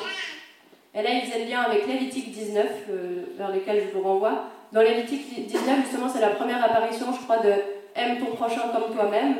Et 0.95 1.03
là, 1.03 1.09
il 1.11 1.21
faisait 1.21 1.43
le 1.43 1.51
lien 1.51 1.61
avec 1.61 1.85
Lévitique 1.85 2.31
19, 2.31 2.67
euh, 2.89 3.23
vers 3.37 3.51
lequel 3.51 3.83
je 3.85 3.97
vous 3.97 4.03
renvoie. 4.03 4.45
Dans 4.71 4.81
Lévitique 4.81 5.47
19, 5.47 5.81
justement, 5.81 6.09
c'est 6.09 6.21
la 6.21 6.29
première 6.29 6.63
apparition, 6.63 7.07
je 7.13 7.19
crois, 7.23 7.37
de 7.39 7.53
aime 7.95 8.19
ton 8.19 8.35
prochain 8.35 8.69
comme 8.73 8.93
toi-même. 8.95 9.35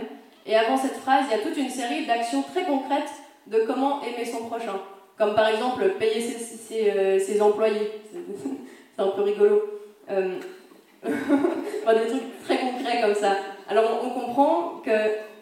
Et 0.46 0.56
avant 0.56 0.78
cette 0.78 0.98
phrase, 0.98 1.26
il 1.30 1.38
y 1.38 1.40
a 1.40 1.44
toute 1.44 1.58
une 1.58 1.70
série 1.70 2.06
d'actions 2.06 2.42
très 2.42 2.64
concrètes 2.64 3.12
de 3.48 3.60
comment 3.68 4.02
aimer 4.04 4.26
son 4.26 4.46
prochain. 4.46 4.80
Comme 5.18 5.36
par 5.36 5.48
exemple 5.48 5.88
payer 6.00 6.22
ses, 6.22 6.92
euh, 6.96 7.42
employés. 7.42 7.92
C'est 8.96 9.02
un 9.02 9.08
peu 9.10 9.22
rigolo. 9.22 9.62
Euh, 10.10 10.40
des 11.04 12.08
trucs 12.08 12.44
très 12.44 12.58
concrets 12.58 13.02
comme 13.02 13.16
ça. 13.16 13.36
Alors 13.68 14.02
on, 14.04 14.10
comprend 14.10 14.82
que 14.84 14.92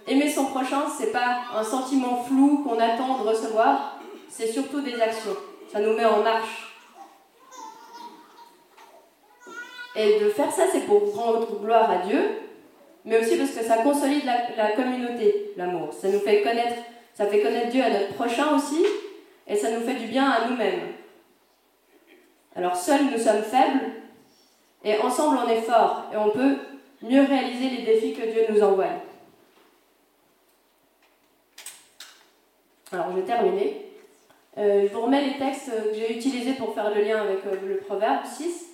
aimer 0.08 0.30
son 0.30 0.46
prochain, 0.46 0.84
c'est 0.98 1.12
pas 1.12 1.40
un 1.56 1.64
sentiment 1.64 2.24
flou 2.24 2.64
qu'on 2.64 2.80
attend 2.80 3.18
de 3.20 3.28
recevoir, 3.28 4.00
c'est 4.30 4.48
surtout 4.48 4.82
des 4.82 5.02
actions. 5.02 5.36
Ça 5.72 5.80
nous 5.80 5.94
met 5.94 6.06
en 6.06 6.22
marche. 6.22 6.76
Et 9.96 10.20
de 10.20 10.30
faire 10.30 10.52
ça, 10.52 10.64
c'est 10.72 10.86
pour 10.86 11.16
rendre 11.16 11.60
gloire 11.60 11.90
à 11.90 11.98
Dieu, 12.06 12.20
mais 13.08 13.20
aussi 13.20 13.38
parce 13.38 13.52
que 13.52 13.64
ça 13.64 13.78
consolide 13.78 14.26
la, 14.58 14.72
communauté, 14.72 15.54
l'amour. 15.56 15.94
Ça 15.94 16.10
nous 16.10 16.20
fait 16.20 16.42
connaître, 16.42 16.76
ça 17.14 17.26
fait 17.26 17.42
connaître 17.42 17.70
Dieu 17.70 17.82
à 17.82 17.90
notre 17.90 18.14
prochain 18.14 18.54
aussi, 18.54 18.86
et 19.48 19.56
ça 19.56 19.72
nous 19.72 19.80
fait 19.80 19.96
du 19.96 20.08
bien 20.08 20.30
à 20.30 20.50
nous-mêmes. 20.50 20.92
Alors 22.54 22.76
seuls 22.76 23.06
nous 23.06 23.18
sommes 23.18 23.44
faibles, 23.44 23.94
et 24.84 24.98
ensemble 24.98 25.40
on 25.46 25.50
est 25.50 25.62
forts, 25.62 26.12
et 26.14 26.18
on 26.18 26.32
peut 26.32 26.58
mieux 27.02 27.24
réaliser 27.24 27.78
les 27.78 27.84
défis 27.84 28.14
que 28.14 28.30
Dieu 28.30 28.42
nous 28.50 28.62
envoie. 28.62 28.88
Alors 32.92 33.12
je 33.12 33.22
vais 33.22 33.26
terminer. 33.26 33.86
Euh, 34.58 34.86
je 34.86 34.94
vous 34.94 35.02
remets 35.04 35.24
les 35.24 35.38
textes 35.38 35.72
que 35.72 35.94
j'ai 35.94 36.18
utilisés 36.18 36.54
pour 36.54 36.74
faire 36.74 36.94
le 36.94 37.02
lien 37.04 37.22
avec 37.22 37.46
euh, 37.46 37.56
le 37.66 37.78
Proverbe 37.78 38.26
6, 38.26 38.66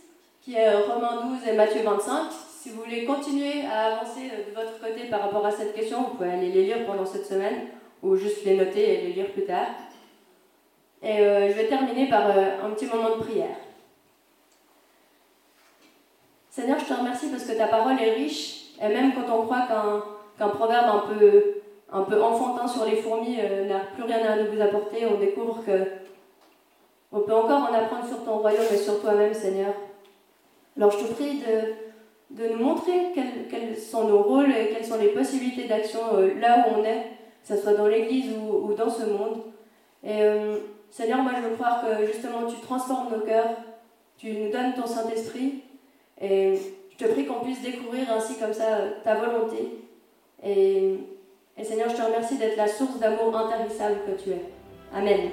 qui 0.41 0.55
est 0.55 0.73
Romains 0.73 1.21
12 1.23 1.47
et 1.47 1.53
Matthieu 1.53 1.83
25. 1.83 2.31
Si 2.63 2.69
vous 2.69 2.84
voulez 2.84 3.04
continuer 3.04 3.65
à 3.65 3.97
avancer 3.97 4.32
euh, 4.32 4.49
de 4.49 4.56
votre 4.56 4.80
côté 4.80 5.10
par 5.10 5.23
rapport 5.23 5.45
à 5.45 5.52
cette 5.52 5.76
question, 5.76 6.04
vous 6.04 6.10
pouvez 6.12 6.32
aller 6.32 6.49
les 6.49 6.63
lire 6.63 6.86
pendant 6.86 7.06
cette 7.06 7.26
semaine 7.26 7.67
ou 8.02 8.15
juste 8.15 8.45
les 8.45 8.56
noter 8.56 8.93
et 8.93 9.02
les 9.02 9.12
lire 9.12 9.34
plus 9.34 9.43
tard. 9.43 9.67
Et 11.02 11.19
euh, 11.19 11.49
je 11.49 11.56
vais 11.56 11.67
terminer 11.67 12.08
par 12.08 12.30
euh, 12.30 12.63
un 12.63 12.69
petit 12.69 12.86
moment 12.86 13.17
de 13.17 13.21
prière. 13.21 13.58
Seigneur, 16.49 16.80
je 16.80 16.86
te 16.86 16.93
remercie 16.93 17.28
parce 17.32 17.43
que 17.43 17.52
ta 17.52 17.67
parole 17.67 17.99
est 18.02 18.13
riche, 18.13 18.78
et 18.82 18.88
même 18.88 19.12
quand 19.13 19.38
on 19.38 19.41
croit 19.41 19.67
qu'un 19.67 20.47
proverbe 20.47 20.88
un 20.88 21.13
peu, 21.13 21.56
un 21.91 22.04
peu 22.04 22.23
enfantin 22.23 22.65
sur 22.65 22.86
les 22.86 22.95
fourmis 22.95 23.39
n'a 23.67 23.80
plus 23.93 24.04
rien 24.04 24.26
à 24.26 24.38
nous 24.38 24.62
apporter, 24.62 25.06
on 25.06 25.19
découvre 25.19 25.65
que 25.65 25.84
on 27.12 27.19
peut 27.19 27.34
encore 27.34 27.69
en 27.69 27.73
apprendre 27.73 28.08
sur 28.08 28.23
ton 28.23 28.38
royaume 28.38 28.73
et 28.73 28.78
sur 28.78 29.02
toi-même, 29.02 29.34
Seigneur. 29.34 29.73
Alors 30.78 30.91
je 30.91 30.99
te 30.99 31.13
prie 31.13 31.39
de 31.39 31.82
de 32.33 32.47
nous 32.47 32.63
montrer 32.63 33.11
quels, 33.13 33.77
sont 33.77 34.07
nos 34.07 34.23
rôles 34.23 34.51
et 34.51 34.69
quelles 34.73 34.85
sont 34.85 34.97
les 34.97 35.09
possibilités 35.09 35.67
d'action 35.67 35.99
euh, 36.15 36.33
là 36.39 36.65
où 36.67 36.79
on 36.79 36.83
est, 36.83 37.03
que 37.41 37.55
ce 37.55 37.57
soit 37.57 37.73
dans 37.73 37.87
l'Église 37.87 38.31
ou, 38.35 38.73
dans 38.73 38.89
ce 38.89 39.05
monde. 39.05 39.43
Et 40.03 40.21
euh, 40.21 40.57
Seigneur, 40.89 41.19
moi 41.19 41.33
je 41.37 41.47
veux 41.47 41.55
croire 41.55 41.83
que 41.83 42.05
justement 42.05 42.47
tu 42.47 42.59
transformes 42.61 43.13
nos 43.13 43.21
cœurs, 43.21 43.51
tu 44.17 44.31
nous 44.33 44.51
donnes 44.51 44.73
ton 44.73 44.87
Saint-Esprit, 44.87 45.63
et 46.19 46.55
je 46.91 46.97
te 46.97 47.11
prie 47.11 47.25
qu'on 47.25 47.43
puisse 47.43 47.61
découvrir 47.61 48.11
ainsi 48.11 48.37
comme 48.37 48.53
ça 48.53 48.77
ta 49.03 49.15
volonté. 49.15 49.79
Et, 50.43 50.95
et 51.57 51.63
Seigneur, 51.63 51.89
je 51.89 51.95
te 51.95 52.01
remercie 52.01 52.37
d'être 52.37 52.57
la 52.57 52.67
source 52.67 52.99
d'amour 52.99 53.35
intarissable 53.35 53.99
que 54.07 54.21
tu 54.21 54.31
es. 54.31 54.41
Amen. 54.93 55.29